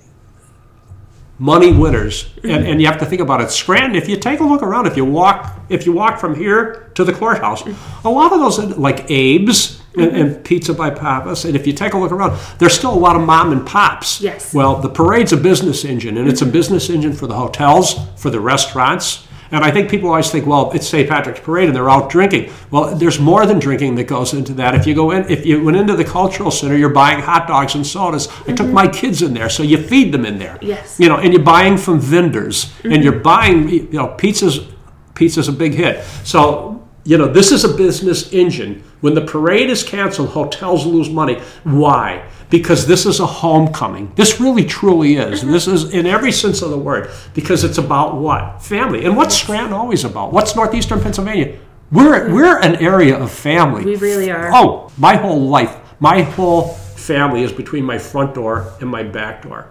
money 1.40 1.72
winners. 1.72 2.30
And, 2.44 2.66
and 2.66 2.82
you 2.82 2.88
have 2.88 3.00
to 3.00 3.06
think 3.06 3.22
about 3.22 3.42
it. 3.42 3.52
Scranton 3.52 3.96
if 3.96 4.10
you 4.10 4.18
take 4.18 4.40
a 4.40 4.44
look 4.44 4.64
around 4.64 4.88
if 4.88 4.98
you 4.98 5.06
walk 5.06 5.60
if 5.70 5.86
you 5.86 5.92
walk 5.92 6.20
from 6.20 6.36
here 6.36 6.90
to 6.96 7.04
the 7.04 7.14
courthouse 7.14 7.64
a 8.04 8.10
lot 8.10 8.34
of 8.34 8.40
those 8.40 8.58
like 8.78 9.10
abe's 9.12 9.82
and, 9.96 10.12
mm-hmm. 10.12 10.16
and 10.16 10.46
pizza 10.46 10.74
by 10.74 10.90
papas 10.90 11.46
and 11.46 11.56
if 11.56 11.68
you 11.68 11.74
take 11.74 11.94
a 11.94 11.98
look 11.98 12.12
around 12.12 12.38
there's 12.60 12.74
still 12.74 12.94
a 12.94 12.96
lot 12.96 13.16
of 13.16 13.22
mom 13.22 13.52
and 13.52 13.66
pops. 13.66 14.22
Yes. 14.22 14.54
well 14.54 14.78
the 14.78 14.90
parade's 14.90 15.34
a 15.34 15.38
business 15.38 15.86
engine 15.86 16.18
and 16.18 16.28
it's 16.28 16.42
a 16.42 16.46
business 16.46 16.90
engine 16.90 17.14
for 17.14 17.28
the 17.28 17.36
hotels 17.36 17.96
for 18.16 18.30
the 18.30 18.40
restaurants 18.40 19.27
and 19.52 19.64
I 19.64 19.72
think 19.72 19.90
people 19.90 20.10
always 20.10 20.32
think, 20.32 20.46
well, 20.46 20.72
it's 20.72 20.88
St. 20.88 21.08
Patrick's 21.08 21.40
Parade 21.40 21.68
and 21.68 21.76
they're 21.76 21.90
out 21.90 22.10
drinking. 22.10 22.52
Well, 22.72 22.96
there's 22.96 23.20
more 23.20 23.46
than 23.46 23.60
drinking 23.60 23.96
that 23.96 24.06
goes 24.06 24.34
into 24.34 24.54
that. 24.56 24.76
If 24.76 24.86
you 24.86 24.96
go 24.96 25.12
in, 25.12 25.30
if 25.30 25.46
you 25.46 25.64
went 25.64 25.78
into 25.78 25.96
the 25.96 26.04
cultural 26.04 26.52
center, 26.52 26.76
you're 26.76 26.90
buying 26.90 27.20
hot 27.22 27.48
dogs 27.48 27.76
and 27.76 27.86
sodas. 27.86 28.28
I 28.28 28.54
took 28.54 28.68
mm-hmm. 28.68 28.74
my 28.74 28.88
kids 28.88 29.22
in 29.22 29.34
there, 29.34 29.50
so 29.50 29.64
you 29.64 29.78
feed 29.78 30.12
them 30.12 30.26
in 30.26 30.38
there. 30.38 30.58
Yes. 30.62 31.00
You 31.00 31.10
know, 31.10 31.18
and 31.18 31.34
you're 31.34 31.44
buying 31.44 31.78
from 31.78 32.00
vendors, 32.00 32.74
and 32.84 32.94
mm-hmm. 32.94 33.04
you're 33.04 33.20
buying, 33.20 33.70
you 33.70 33.90
know, 33.92 34.16
pizzas. 34.18 34.74
Pizza's 35.16 35.48
a 35.48 35.52
big 35.52 35.74
hit. 35.74 36.04
So 36.24 36.78
you 37.08 37.18
know, 37.18 37.28
this 37.30 37.54
is 37.54 37.64
a 37.64 37.70
business 37.70 38.34
engine. 38.34 38.84
When 39.02 39.14
the 39.14 39.22
parade 39.22 39.70
is 39.70 39.84
canceled, 39.84 40.30
hotels 40.30 40.86
lose 40.86 41.10
money. 41.10 41.40
Why? 41.64 42.28
Because 42.50 42.88
this 42.88 43.06
is 43.06 43.20
a 43.20 43.26
homecoming. 43.26 44.12
This 44.16 44.40
really 44.40 44.66
truly 44.66 45.18
is. 45.18 45.42
This 45.42 45.68
is 45.68 45.94
in 45.94 46.06
every 46.06 46.32
sense 46.32 46.62
of 46.62 46.72
the 46.72 46.78
word. 46.78 47.12
Because 47.34 47.64
it's 47.64 47.78
about 47.78 48.16
what? 48.16 48.64
Family. 48.64 49.06
And 49.06 49.16
what's 49.16 49.36
Scranton 49.36 49.74
always 49.74 50.04
about? 50.04 50.34
What's 50.34 50.56
northeastern 50.56 51.02
Pennsylvania? 51.02 51.60
We're 51.92 52.34
we're 52.34 52.60
an 52.60 52.78
area 52.78 53.18
of 53.18 53.32
family. 53.32 53.86
We 53.86 53.96
really 53.96 54.30
are. 54.30 54.52
Oh, 54.54 54.92
my 54.98 55.16
whole 55.16 55.48
life, 55.48 55.78
my 56.00 56.22
whole 56.22 56.68
family 56.68 57.44
is 57.44 57.52
between 57.52 57.86
my 57.86 57.98
front 57.98 58.36
door 58.36 58.74
and 58.82 58.90
my 58.90 59.04
back 59.04 59.44
door. 59.44 59.70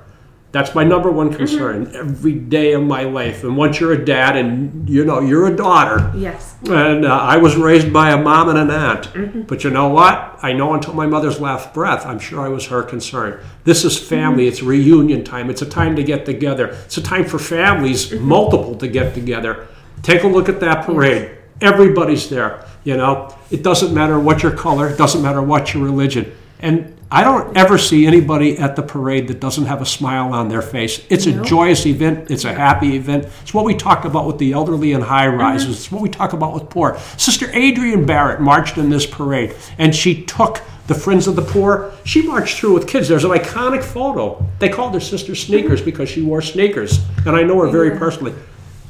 That's 0.52 0.74
my 0.74 0.84
number 0.84 1.10
one 1.10 1.28
mm-hmm. 1.28 1.36
concern 1.36 1.90
every 1.94 2.32
day 2.32 2.72
of 2.72 2.82
my 2.82 3.02
life. 3.02 3.44
And 3.44 3.56
once 3.56 3.78
you're 3.78 3.92
a 3.92 4.02
dad 4.02 4.36
and 4.36 4.88
you 4.88 5.04
know 5.04 5.20
you're 5.20 5.48
a 5.48 5.56
daughter, 5.56 6.10
Yes. 6.16 6.56
and 6.68 7.04
uh, 7.04 7.14
I 7.14 7.36
was 7.36 7.56
raised 7.56 7.92
by 7.92 8.12
a 8.12 8.16
mom 8.16 8.48
and 8.48 8.58
an 8.58 8.70
aunt. 8.70 9.12
Mm-hmm. 9.12 9.42
But 9.42 9.64
you 9.64 9.70
know 9.70 9.88
what? 9.88 10.38
I 10.42 10.52
know 10.52 10.72
until 10.74 10.94
my 10.94 11.06
mother's 11.06 11.40
last 11.40 11.74
breath, 11.74 12.06
I'm 12.06 12.18
sure 12.18 12.40
I 12.40 12.48
was 12.48 12.66
her 12.66 12.82
concern. 12.82 13.40
This 13.64 13.84
is 13.84 13.98
mm-hmm. 13.98 14.08
family. 14.08 14.46
It's 14.46 14.62
reunion 14.62 15.24
time. 15.24 15.50
It's 15.50 15.62
a 15.62 15.68
time 15.68 15.94
to 15.96 16.02
get 16.02 16.24
together. 16.24 16.68
It's 16.86 16.96
a 16.96 17.02
time 17.02 17.26
for 17.26 17.38
families, 17.38 18.12
multiple, 18.12 18.76
to 18.76 18.88
get 18.88 19.14
together. 19.14 19.66
Take 20.02 20.22
a 20.22 20.28
look 20.28 20.48
at 20.48 20.60
that 20.60 20.86
parade. 20.86 21.32
Everybody's 21.60 22.30
there. 22.30 22.64
You 22.84 22.96
know, 22.96 23.36
it 23.50 23.62
doesn't 23.62 23.92
matter 23.92 24.18
what 24.18 24.42
your 24.42 24.52
color. 24.52 24.88
It 24.88 24.96
doesn't 24.96 25.20
matter 25.20 25.42
what 25.42 25.74
your 25.74 25.82
religion. 25.82 26.32
And 26.60 26.95
I 27.10 27.22
don't 27.22 27.56
ever 27.56 27.78
see 27.78 28.04
anybody 28.04 28.58
at 28.58 28.74
the 28.74 28.82
parade 28.82 29.28
that 29.28 29.38
doesn't 29.38 29.66
have 29.66 29.80
a 29.80 29.86
smile 29.86 30.32
on 30.32 30.48
their 30.48 30.62
face. 30.62 31.06
It's 31.08 31.26
a 31.26 31.42
joyous 31.44 31.86
event. 31.86 32.32
It's 32.32 32.44
a 32.44 32.52
happy 32.52 32.96
event. 32.96 33.28
It's 33.42 33.54
what 33.54 33.64
we 33.64 33.76
talked 33.76 34.04
about 34.04 34.26
with 34.26 34.38
the 34.38 34.52
elderly 34.52 34.92
and 34.92 35.04
high 35.04 35.26
mm-hmm. 35.26 35.38
rises. 35.38 35.76
It's 35.76 35.92
what 35.92 36.02
we 36.02 36.08
talk 36.08 36.32
about 36.32 36.52
with 36.54 36.68
poor. 36.68 36.98
Sister 37.16 37.48
Adrian 37.52 38.06
Barrett 38.06 38.40
marched 38.40 38.76
in 38.76 38.90
this 38.90 39.06
parade, 39.06 39.54
and 39.78 39.94
she 39.94 40.24
took 40.24 40.60
the 40.88 40.94
Friends 40.94 41.28
of 41.28 41.36
the 41.36 41.42
Poor. 41.42 41.92
She 42.04 42.22
marched 42.22 42.58
through 42.58 42.74
with 42.74 42.88
kids. 42.88 43.08
There's 43.08 43.24
an 43.24 43.30
iconic 43.30 43.84
photo. 43.84 44.44
They 44.58 44.68
called 44.68 44.94
her 44.94 45.00
Sister 45.00 45.36
Sneakers 45.36 45.80
because 45.80 46.08
she 46.08 46.22
wore 46.22 46.42
sneakers, 46.42 47.00
and 47.24 47.36
I 47.36 47.44
know 47.44 47.60
her 47.60 47.68
very 47.68 47.96
personally. 47.96 48.34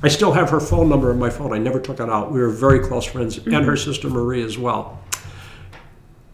I 0.02 0.08
still 0.08 0.32
have 0.32 0.50
her 0.50 0.60
phone 0.60 0.88
number 0.88 1.10
in 1.10 1.18
my 1.18 1.30
phone. 1.30 1.52
I 1.52 1.58
never 1.58 1.80
took 1.80 2.00
it 2.00 2.08
out. 2.08 2.32
We 2.32 2.40
were 2.40 2.50
very 2.50 2.80
close 2.80 3.04
friends, 3.04 3.38
and 3.38 3.54
her 3.54 3.60
mm-hmm. 3.60 3.76
sister 3.76 4.08
Marie 4.08 4.42
as 4.42 4.56
well. 4.56 5.00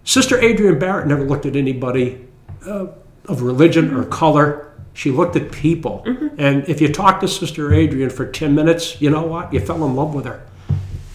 Sister 0.05 0.41
Adrian 0.41 0.79
Barrett 0.79 1.07
never 1.07 1.25
looked 1.25 1.47
at 1.47 1.57
anybody 1.57 2.27
uh, 2.67 2.87
of 3.27 3.43
religion 3.43 3.95
or 3.95 4.05
color. 4.05 4.73
She 4.95 5.11
looked 5.11 5.37
at 5.37 5.53
people. 5.53 6.03
And 6.39 6.69
if 6.69 6.81
you 6.81 6.93
talked 6.93 7.21
to 7.23 7.29
Sister 7.29 7.73
Adrian 7.73 8.11
for 8.11 8.27
10 8.27 8.55
minutes, 8.55 9.01
you 9.01 9.11
know 9.11 9.23
what? 9.23 9.53
You 9.53 9.61
fell 9.61 9.85
in 9.85 9.95
love 9.95 10.15
with 10.15 10.25
her. 10.27 10.45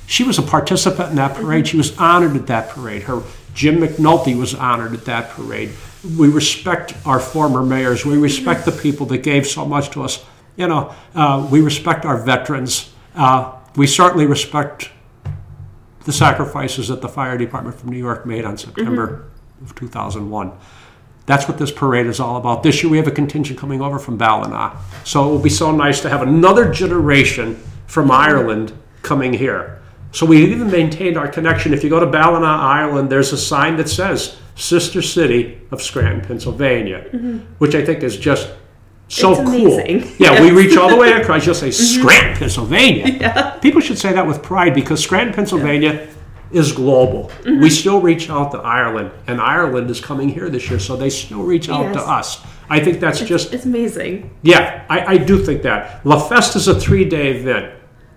She 0.08 0.24
was 0.24 0.40
a 0.40 0.42
participant 0.42 1.10
in 1.10 1.16
that 1.18 1.36
parade. 1.36 1.68
She 1.68 1.78
was 1.78 1.98
honored 1.98 2.36
at 2.36 2.48
that 2.48 2.70
parade. 2.70 3.04
Her 3.04 3.22
Jim 3.54 3.78
McNulty 3.78 4.38
was 4.38 4.54
honored 4.54 4.94
at 4.94 5.06
that 5.06 5.32
parade. 5.32 5.72
We 6.18 6.30
respect 6.30 6.94
our 7.06 7.20
former 7.20 7.64
mayors. 7.64 8.06
We 8.06 8.18
respect 8.18 8.66
the 8.66 8.72
people 8.72 9.08
that 9.08 9.20
gave 9.20 9.48
so 9.48 9.66
much 9.66 9.90
to 9.92 10.04
us. 10.04 10.24
You 10.56 10.68
know, 10.68 10.94
uh, 11.14 11.48
we 11.52 11.62
respect 11.62 12.06
our 12.06 12.18
veterans. 12.18 12.94
Uh, 13.16 13.54
we 13.76 13.88
certainly 13.88 14.28
respect 14.28 14.92
the 16.08 16.14
sacrifices 16.14 16.88
that 16.88 17.02
the 17.02 17.10
fire 17.10 17.38
department 17.38 17.78
from 17.78 17.90
New 17.90 17.98
York 17.98 18.26
made 18.26 18.46
on 18.46 18.58
September 18.58 19.26
mm-hmm. 19.58 19.66
of 19.66 19.76
2001. 19.76 20.54
That's 21.26 21.50
what 21.50 21.58
this 21.58 21.70
parade 21.70 22.08
is 22.08 22.22
all 22.22 22.38
about. 22.38 22.64
This 22.64 22.82
year 22.82 22.90
we 22.90 22.96
have 22.96 23.08
a 23.08 23.12
contingent 23.12 23.60
coming 23.60 23.82
over 23.82 24.00
from 24.00 24.18
Ballina. 24.18 24.78
So 25.04 25.28
it 25.28 25.32
will 25.32 25.40
be 25.40 25.50
so 25.50 25.70
nice 25.76 26.00
to 26.02 26.10
have 26.10 26.22
another 26.22 26.72
generation 26.72 27.62
from 27.88 28.06
mm-hmm. 28.06 28.14
Ireland 28.14 28.74
coming 29.02 29.34
here. 29.34 29.82
So 30.14 30.26
we 30.26 30.46
even 30.46 30.72
maintained 30.72 31.18
our 31.18 31.28
connection. 31.28 31.74
If 31.74 31.84
you 31.84 31.90
go 31.90 32.00
to 32.00 32.06
Ballina, 32.06 32.48
Ireland, 32.48 33.10
there's 33.10 33.34
a 33.34 33.38
sign 33.38 33.76
that 33.76 33.90
says 33.90 34.38
Sister 34.56 35.02
City 35.02 35.60
of 35.72 35.82
Scranton, 35.82 36.26
Pennsylvania, 36.26 37.06
mm-hmm. 37.12 37.40
which 37.58 37.76
I 37.76 37.84
think 37.84 38.02
is 38.02 38.16
just 38.16 38.50
so 39.08 39.32
It's 39.32 39.50
cool. 39.50 39.80
amazing. 39.80 40.16
Yeah, 40.20 40.42
we 40.42 40.52
reach 40.52 40.76
all 40.78 40.90
the 40.90 40.96
way 40.96 41.14
across. 41.14 41.46
You'll 41.46 41.56
say 41.56 41.70
mm-hmm. 41.70 42.00
Scranton, 42.02 42.38
Pennsylvania. 42.38 43.58
People 43.62 43.82
should 43.82 43.98
say 43.98 44.14
that 44.14 44.26
with 44.26 44.44
pride 44.44 44.74
because 44.74 45.02
Scranton, 45.02 45.34
Pennsylvania 45.34 46.08
is 46.52 46.72
global. 46.72 47.30
Mm-hmm. 47.30 47.62
We 47.62 47.70
still 47.70 48.02
reach 48.02 48.30
out 48.30 48.52
to 48.52 48.60
Ireland, 48.60 49.12
and 49.28 49.40
Ireland 49.42 49.90
is 49.90 50.00
coming 50.00 50.30
here 50.30 50.50
this 50.50 50.70
year, 50.70 50.80
so 50.80 50.96
they 50.96 51.10
still 51.10 51.44
reach 51.44 51.70
out 51.70 51.94
to 51.94 52.00
us. 52.00 52.46
I 52.70 52.80
think 52.82 53.00
that's 53.00 53.22
just, 53.22 53.54
It's 53.54 53.66
amazing. 53.66 54.38
yeah, 54.42 54.86
I, 54.90 55.14
I 55.14 55.18
do 55.18 55.44
think 55.44 55.62
that. 55.64 56.06
La 56.06 56.20
Festa 56.20 56.58
is 56.58 56.68
a 56.68 56.78
three 56.80 57.06
day 57.06 57.32
event. 57.32 57.74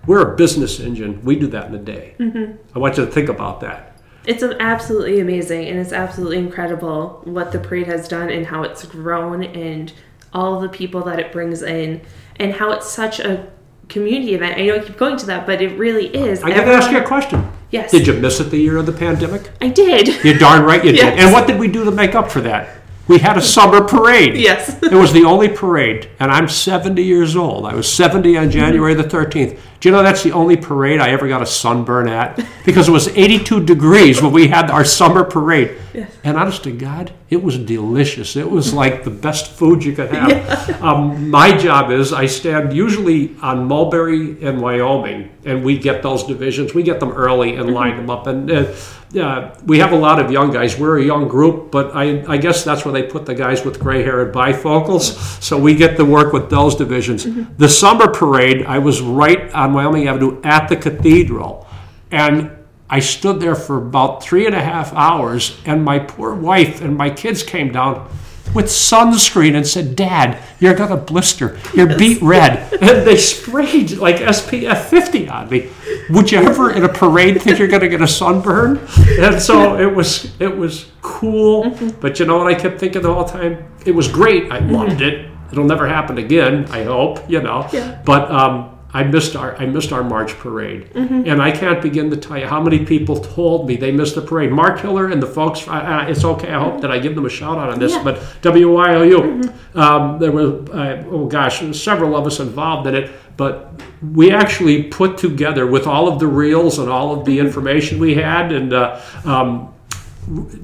We're 0.07 0.33
a 0.33 0.35
business 0.35 0.79
engine. 0.79 1.21
We 1.23 1.37
do 1.37 1.47
that 1.47 1.67
in 1.67 1.75
a 1.75 1.79
day. 1.79 2.15
Mm-hmm. 2.19 2.57
I 2.75 2.79
want 2.79 2.97
you 2.97 3.05
to 3.05 3.11
think 3.11 3.29
about 3.29 3.61
that. 3.61 3.91
It's 4.25 4.43
absolutely 4.43 5.19
amazing 5.19 5.67
and 5.67 5.79
it's 5.79 5.93
absolutely 5.93 6.37
incredible 6.37 7.21
what 7.23 7.51
the 7.51 7.59
parade 7.59 7.87
has 7.87 8.07
done 8.07 8.29
and 8.29 8.45
how 8.45 8.61
it's 8.63 8.85
grown 8.85 9.43
and 9.43 9.91
all 10.33 10.59
the 10.59 10.69
people 10.69 11.03
that 11.03 11.19
it 11.19 11.31
brings 11.31 11.61
in 11.61 12.01
and 12.37 12.53
how 12.53 12.71
it's 12.71 12.89
such 12.89 13.19
a 13.19 13.49
community 13.89 14.33
event. 14.33 14.57
I 14.57 14.65
know 14.65 14.75
I 14.75 14.79
keep 14.79 14.97
going 14.97 15.17
to 15.17 15.25
that, 15.27 15.45
but 15.45 15.61
it 15.61 15.77
really 15.77 16.07
is. 16.07 16.43
I 16.43 16.49
got 16.49 16.65
to 16.65 16.71
ask 16.71 16.91
you 16.91 16.97
a 16.97 17.03
question. 17.03 17.49
Yes. 17.71 17.91
Did 17.91 18.07
you 18.07 18.13
miss 18.13 18.39
it 18.39 18.45
the 18.45 18.57
year 18.57 18.77
of 18.77 18.85
the 18.85 18.93
pandemic? 18.93 19.49
I 19.61 19.69
did. 19.69 20.23
You're 20.23 20.37
darn 20.37 20.63
right 20.63 20.83
you 20.83 20.91
did. 20.93 21.19
And 21.19 21.31
what 21.31 21.47
did 21.47 21.59
we 21.59 21.67
do 21.67 21.85
to 21.85 21.91
make 21.91 22.15
up 22.15 22.31
for 22.31 22.41
that? 22.41 22.80
We 23.11 23.19
had 23.19 23.37
a 23.37 23.41
summer 23.41 23.83
parade. 23.83 24.37
Yes. 24.37 24.81
it 24.83 24.93
was 24.93 25.11
the 25.11 25.25
only 25.25 25.49
parade, 25.49 26.09
and 26.21 26.31
I'm 26.31 26.47
70 26.47 27.03
years 27.03 27.35
old. 27.35 27.65
I 27.65 27.75
was 27.75 27.91
70 27.91 28.37
on 28.37 28.49
January 28.49 28.93
the 28.93 29.03
13th. 29.03 29.59
Do 29.81 29.89
you 29.89 29.91
know 29.91 30.01
that's 30.01 30.23
the 30.23 30.31
only 30.31 30.55
parade 30.55 31.01
I 31.01 31.09
ever 31.09 31.27
got 31.27 31.41
a 31.41 31.45
sunburn 31.45 32.07
at? 32.07 32.39
Because 32.63 32.87
it 32.87 32.91
was 32.91 33.09
82 33.09 33.65
degrees 33.65 34.21
when 34.21 34.31
we 34.31 34.47
had 34.47 34.71
our 34.71 34.85
summer 34.85 35.25
parade. 35.25 35.77
Yes. 35.93 36.09
And 36.23 36.37
honest 36.37 36.63
to 36.63 36.71
God, 36.71 37.11
it 37.29 37.43
was 37.43 37.57
delicious. 37.57 38.37
It 38.37 38.49
was 38.49 38.73
like 38.73 39.03
the 39.03 39.09
best 39.09 39.51
food 39.51 39.83
you 39.83 39.93
could 39.93 40.11
have. 40.11 40.81
Um, 40.81 41.29
my 41.29 41.57
job 41.57 41.91
is 41.91 42.13
I 42.13 42.27
stand 42.27 42.73
usually 42.73 43.35
on 43.41 43.67
Mulberry 43.67 44.41
and 44.41 44.61
Wyoming, 44.61 45.31
and 45.43 45.65
we 45.65 45.77
get 45.77 46.01
those 46.01 46.23
divisions. 46.23 46.73
We 46.73 46.83
get 46.83 46.99
them 47.01 47.11
early 47.11 47.55
and 47.55 47.73
line 47.73 47.97
them 47.97 48.09
up. 48.09 48.27
And 48.27 48.49
uh, 48.49 48.73
uh, 49.15 49.55
we 49.65 49.79
have 49.79 49.91
a 49.91 49.97
lot 49.97 50.19
of 50.19 50.31
young 50.31 50.51
guys. 50.51 50.77
We're 50.77 50.99
a 50.99 51.03
young 51.03 51.27
group, 51.27 51.71
but 51.71 51.95
I, 51.95 52.23
I 52.27 52.37
guess 52.37 52.63
that's 52.63 52.85
where 52.85 52.93
they 52.93 53.03
put 53.03 53.25
the 53.25 53.35
guys 53.35 53.65
with 53.65 53.79
gray 53.79 54.03
hair 54.03 54.21
and 54.21 54.33
bifocals. 54.33 55.41
So 55.41 55.57
we 55.57 55.75
get 55.75 55.97
to 55.97 56.05
work 56.05 56.33
with 56.33 56.49
those 56.49 56.75
divisions. 56.75 57.27
The 57.57 57.69
summer 57.69 58.07
parade, 58.07 58.65
I 58.65 58.79
was 58.79 59.01
right 59.01 59.51
on 59.53 59.73
Wyoming 59.73 60.07
Avenue 60.07 60.41
at 60.43 60.67
the 60.67 60.75
cathedral. 60.75 61.67
And 62.11 62.51
I 62.89 62.99
stood 62.99 63.39
there 63.39 63.55
for 63.55 63.77
about 63.77 64.21
three 64.21 64.45
and 64.45 64.53
a 64.53 64.61
half 64.61 64.93
hours, 64.93 65.57
and 65.65 65.83
my 65.83 65.99
poor 65.99 66.35
wife 66.35 66.81
and 66.81 66.97
my 66.97 67.09
kids 67.09 67.41
came 67.41 67.71
down 67.71 68.09
with 68.53 68.65
sunscreen 68.65 69.55
and 69.55 69.65
said, 69.65 69.95
Dad, 69.95 70.41
you're 70.59 70.73
going 70.73 70.89
to 70.89 70.97
blister. 70.97 71.57
You're 71.73 71.97
beet 71.97 72.21
red. 72.21 72.71
And 72.81 73.07
they 73.07 73.17
sprayed 73.17 73.97
like 73.97 74.17
SPF 74.17 74.85
50 74.85 75.29
on 75.29 75.49
me. 75.49 75.69
Would 76.09 76.31
you 76.31 76.39
ever 76.39 76.71
in 76.71 76.83
a 76.83 76.89
parade 76.89 77.41
think 77.41 77.59
you're 77.59 77.67
going 77.67 77.81
to 77.81 77.89
get 77.89 78.01
a 78.01 78.07
sunburn? 78.07 78.79
And 79.19 79.41
so 79.41 79.77
it 79.79 79.93
was, 79.93 80.31
it 80.39 80.55
was 80.55 80.91
cool. 81.01 81.69
But 81.99 82.19
you 82.19 82.25
know 82.25 82.37
what 82.37 82.47
I 82.47 82.55
kept 82.55 82.79
thinking 82.79 83.01
the 83.01 83.13
whole 83.13 83.25
time? 83.25 83.71
It 83.85 83.91
was 83.91 84.07
great. 84.07 84.51
I 84.51 84.59
loved 84.59 85.01
it. 85.01 85.29
It'll 85.51 85.65
never 85.65 85.87
happen 85.87 86.17
again, 86.17 86.65
I 86.71 86.83
hope, 86.83 87.29
you 87.29 87.41
know. 87.41 87.67
Yeah. 87.73 88.01
But 88.05 88.31
um, 88.31 88.70
I 88.93 89.03
missed 89.03 89.35
our 89.35 89.55
I 89.55 89.65
missed 89.65 89.91
our 89.93 90.03
March 90.03 90.37
parade, 90.37 90.91
and 91.27 91.41
I 91.41 91.51
can't 91.51 91.81
begin 91.81 92.09
to 92.09 92.17
tell 92.17 92.37
you 92.37 92.47
how 92.47 92.61
many 92.61 92.85
people 92.85 93.17
told 93.17 93.67
me 93.67 93.77
they 93.77 93.91
missed 93.91 94.15
the 94.15 94.21
parade. 94.21 94.51
Mark 94.51 94.79
Hiller 94.79 95.07
and 95.07 95.21
the 95.21 95.27
folks. 95.27 95.67
I, 95.67 95.79
I, 95.79 96.05
it's 96.07 96.25
okay. 96.25 96.51
I 96.51 96.59
hope 96.59 96.81
that 96.81 96.91
I 96.91 96.99
give 96.99 97.15
them 97.15 97.25
a 97.25 97.29
shout 97.29 97.57
out 97.57 97.69
on 97.69 97.79
this. 97.79 97.93
Yeah. 97.93 98.03
But 98.03 98.15
WYOU, 98.41 99.75
um, 99.75 100.19
there 100.19 100.31
were 100.31 100.65
uh, 100.73 101.03
oh 101.09 101.25
gosh, 101.27 101.61
several 101.75 102.15
of 102.15 102.27
us 102.27 102.39
involved 102.39 102.87
in 102.87 102.95
it. 102.95 103.11
But 103.37 103.81
we 104.13 104.31
actually 104.31 104.83
put 104.83 105.17
together 105.17 105.65
with 105.65 105.87
all 105.87 106.07
of 106.07 106.19
the 106.19 106.27
reels 106.27 106.77
and 106.77 106.89
all 106.89 107.17
of 107.17 107.25
the 107.25 107.39
information 107.39 107.97
we 107.97 108.15
had, 108.15 108.51
and 108.51 108.73
uh, 108.73 109.01
um, 109.23 109.73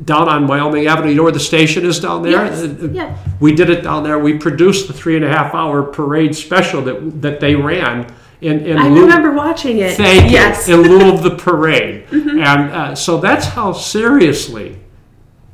down 0.04 0.30
on 0.30 0.48
Wyoming 0.48 0.88
Avenue. 0.88 1.10
You 1.10 1.16
know 1.16 1.24
where 1.24 1.32
the 1.32 1.40
station 1.40 1.86
is 1.86 2.00
down 2.00 2.24
there? 2.24 2.46
Yes. 2.46 2.64
Uh, 2.64 2.90
Yeah. 2.92 3.18
We 3.40 3.54
did 3.54 3.70
it 3.70 3.82
down 3.84 4.04
there. 4.04 4.18
We 4.20 4.38
produced 4.38 4.88
the 4.88 4.94
three 4.94 5.16
and 5.16 5.26
a 5.26 5.30
half 5.30 5.54
hour 5.54 5.84
parade 5.84 6.36
special 6.36 6.82
that 6.84 7.22
that 7.22 7.40
they 7.40 7.56
ran 7.56 8.14
in 8.42 8.66
in 8.66 8.78
I 8.78 8.88
lieu- 8.88 9.02
remember 9.02 9.34
watching 9.34 9.78
it. 9.80 9.98
Thank 9.98 10.32
yes. 10.32 10.68
you. 10.68 10.76
In 10.76 10.90
lieu 10.90 11.14
of 11.14 11.24
the 11.24 11.36
parade, 11.36 12.06
and 12.12 12.40
uh, 12.42 12.96
so 12.96 13.20
that's 13.20 13.46
how 13.48 13.72
seriously 13.74 14.80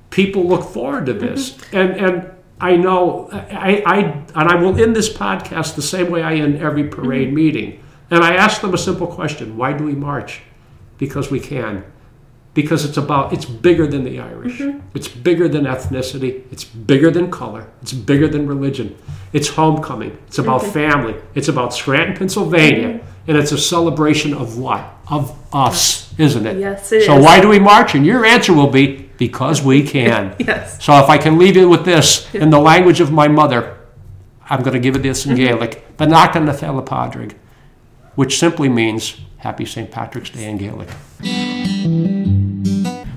people 0.09 0.47
look 0.47 0.63
forward 0.63 1.05
to 1.07 1.13
this. 1.13 1.57
And 1.71 1.91
and 1.91 2.31
I 2.59 2.75
know 2.75 3.29
I, 3.31 3.83
I 3.85 3.97
and 4.39 4.49
I 4.49 4.55
will 4.55 4.79
end 4.79 4.95
this 4.95 5.11
podcast 5.11 5.75
the 5.75 5.81
same 5.81 6.11
way 6.11 6.23
I 6.23 6.35
end 6.35 6.57
every 6.57 6.87
parade 6.87 7.33
meeting. 7.33 7.83
And 8.11 8.23
I 8.23 8.35
ask 8.35 8.61
them 8.61 8.73
a 8.73 8.77
simple 8.77 9.07
question: 9.07 9.57
Why 9.57 9.73
do 9.73 9.85
we 9.85 9.93
march? 9.93 10.41
Because 10.97 11.31
we 11.31 11.39
can. 11.39 11.83
Because 12.53 12.85
it's 12.85 12.97
about 12.97 13.33
it's 13.33 13.45
bigger 13.45 13.87
than 13.87 14.03
the 14.03 14.19
Irish. 14.19 14.59
Mm-hmm. 14.59 14.79
It's 14.93 15.07
bigger 15.07 15.47
than 15.47 15.65
ethnicity. 15.65 16.43
It's 16.51 16.63
bigger 16.63 17.09
than 17.09 17.31
color. 17.31 17.67
It's 17.81 17.93
bigger 17.93 18.27
than 18.27 18.47
religion. 18.47 18.95
It's 19.33 19.49
homecoming. 19.49 20.17
It's 20.27 20.37
about 20.37 20.61
mm-hmm. 20.61 20.71
family. 20.71 21.15
It's 21.33 21.47
about 21.47 21.73
Scranton, 21.73 22.15
Pennsylvania, 22.15 22.89
mm-hmm. 22.89 23.29
and 23.29 23.37
it's 23.37 23.51
a 23.51 23.57
celebration 23.57 24.33
of 24.35 24.59
what? 24.59 24.87
Of 25.09 25.35
us, 25.51 26.13
isn't 26.19 26.45
it? 26.45 26.59
Yes, 26.59 26.91
it 26.91 27.05
so 27.05 27.17
is. 27.17 27.23
why 27.23 27.41
do 27.41 27.49
we 27.49 27.57
march? 27.57 27.95
And 27.95 28.05
your 28.05 28.23
answer 28.23 28.53
will 28.53 28.69
be 28.69 29.09
because 29.17 29.61
we 29.63 29.83
can. 29.83 30.35
Yes. 30.43 30.83
So 30.83 30.93
if 30.99 31.09
I 31.09 31.17
can 31.17 31.37
leave 31.37 31.55
you 31.55 31.69
with 31.69 31.85
this 31.85 32.33
in 32.35 32.49
the 32.49 32.59
language 32.59 32.99
of 32.99 33.11
my 33.11 33.27
mother, 33.27 33.77
I'm 34.49 34.61
going 34.61 34.73
to 34.73 34.79
give 34.79 34.95
it 34.95 35.03
this 35.03 35.25
in 35.25 35.35
Gaelic, 35.35 35.97
Beannachtaí 35.97 36.43
na 36.43 36.53
Féile 36.53 36.85
Pádraig, 36.85 37.33
which 38.15 38.37
simply 38.37 38.69
means 38.69 39.21
Happy 39.37 39.65
St. 39.65 39.89
Patrick's 39.89 40.29
Day 40.29 40.45
in 40.45 40.57
Gaelic. 40.57 40.89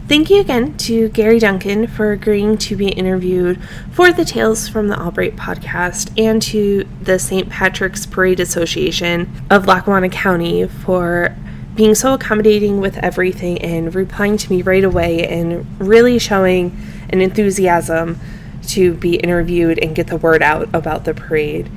Thank 0.09 0.31
you 0.31 0.39
again 0.39 0.77
to 0.79 1.09
Gary 1.09 1.41
Duncan 1.41 1.89
for 1.89 2.13
agreeing 2.13 2.59
to 2.59 2.77
be 2.77 2.91
interviewed 2.91 3.61
for 3.91 4.13
the 4.13 4.25
Tales 4.25 4.69
from 4.69 4.87
the 4.87 4.97
Albright 4.97 5.35
podcast 5.35 6.13
and 6.17 6.41
to 6.43 6.87
the 7.03 7.19
St. 7.19 7.49
Patrick's 7.49 8.07
Parade 8.07 8.39
Association 8.39 9.29
of 9.51 9.67
Lackawanna 9.67 10.09
County 10.09 10.69
for 10.69 11.35
being 11.75 11.97
so 11.97 12.15
accommodating 12.15 12.81
with 12.81 12.97
everything 12.99 13.59
and 13.59 13.93
replying 13.97 14.37
to 14.37 14.49
me 14.49 14.63
right 14.63 14.85
away 14.85 15.27
and 15.27 15.67
really 15.81 16.21
showing 16.21 16.79
an 17.11 17.21
enthusiasm 17.21 18.21
to 18.69 18.95
be 18.95 19.17
interviewed 19.17 19.77
and 19.81 19.97
get 19.97 20.07
the 20.07 20.19
word 20.19 20.41
out 20.41 20.69
about 20.73 21.05
the 21.05 21.15
parade. 21.15 21.69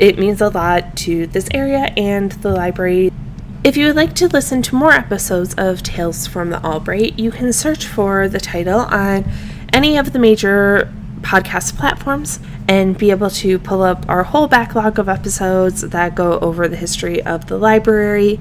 It 0.00 0.18
means 0.18 0.40
a 0.40 0.48
lot 0.48 0.96
to 0.96 1.28
this 1.28 1.48
area 1.54 1.92
and 1.96 2.32
the 2.32 2.50
library 2.50 3.12
if 3.64 3.76
you 3.76 3.86
would 3.86 3.96
like 3.96 4.14
to 4.14 4.28
listen 4.28 4.62
to 4.62 4.74
more 4.74 4.92
episodes 4.92 5.54
of 5.54 5.82
Tales 5.82 6.26
from 6.26 6.50
the 6.50 6.64
Albright, 6.64 7.18
you 7.18 7.30
can 7.30 7.52
search 7.52 7.86
for 7.86 8.28
the 8.28 8.40
title 8.40 8.80
on 8.80 9.24
any 9.72 9.96
of 9.96 10.12
the 10.12 10.18
major 10.18 10.92
podcast 11.20 11.76
platforms 11.76 12.38
and 12.68 12.96
be 12.96 13.10
able 13.10 13.30
to 13.30 13.58
pull 13.58 13.82
up 13.82 14.08
our 14.08 14.22
whole 14.22 14.46
backlog 14.46 14.98
of 14.98 15.08
episodes 15.08 15.82
that 15.82 16.14
go 16.14 16.38
over 16.40 16.68
the 16.68 16.76
history 16.76 17.22
of 17.22 17.46
the 17.46 17.58
library. 17.58 18.38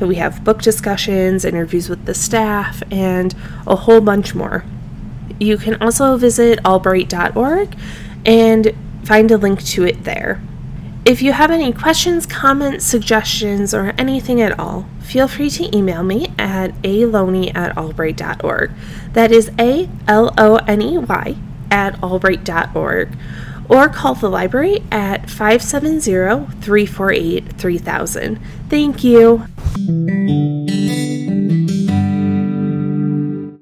We 0.00 0.16
have 0.16 0.42
book 0.42 0.60
discussions, 0.60 1.44
interviews 1.44 1.88
with 1.88 2.04
the 2.04 2.14
staff, 2.14 2.82
and 2.90 3.34
a 3.66 3.76
whole 3.76 4.00
bunch 4.00 4.34
more. 4.34 4.64
You 5.38 5.56
can 5.56 5.80
also 5.80 6.16
visit 6.16 6.58
albright.org 6.64 7.76
and 8.26 8.72
find 9.04 9.30
a 9.30 9.36
link 9.36 9.62
to 9.64 9.84
it 9.84 10.04
there. 10.04 10.42
If 11.04 11.20
you 11.20 11.32
have 11.32 11.50
any 11.50 11.70
questions, 11.70 12.24
comments, 12.24 12.86
suggestions, 12.86 13.74
or 13.74 13.92
anything 13.98 14.40
at 14.40 14.58
all, 14.58 14.86
feel 15.02 15.28
free 15.28 15.50
to 15.50 15.76
email 15.76 16.02
me 16.02 16.32
at 16.38 16.70
aloney 16.82 17.54
at 17.54 17.76
albright.org. 17.76 18.70
That 19.12 19.30
is 19.30 19.50
A 19.58 19.90
L 20.08 20.32
O 20.38 20.56
N 20.66 20.80
E 20.80 20.96
Y 20.96 21.36
at 21.70 22.02
albright.org. 22.02 23.18
Or 23.68 23.88
call 23.88 24.14
the 24.14 24.30
library 24.30 24.82
at 24.90 25.28
570 25.28 26.60
348 26.62 27.52
3000. 27.52 28.40
Thank 28.70 29.04
you. 29.04 30.63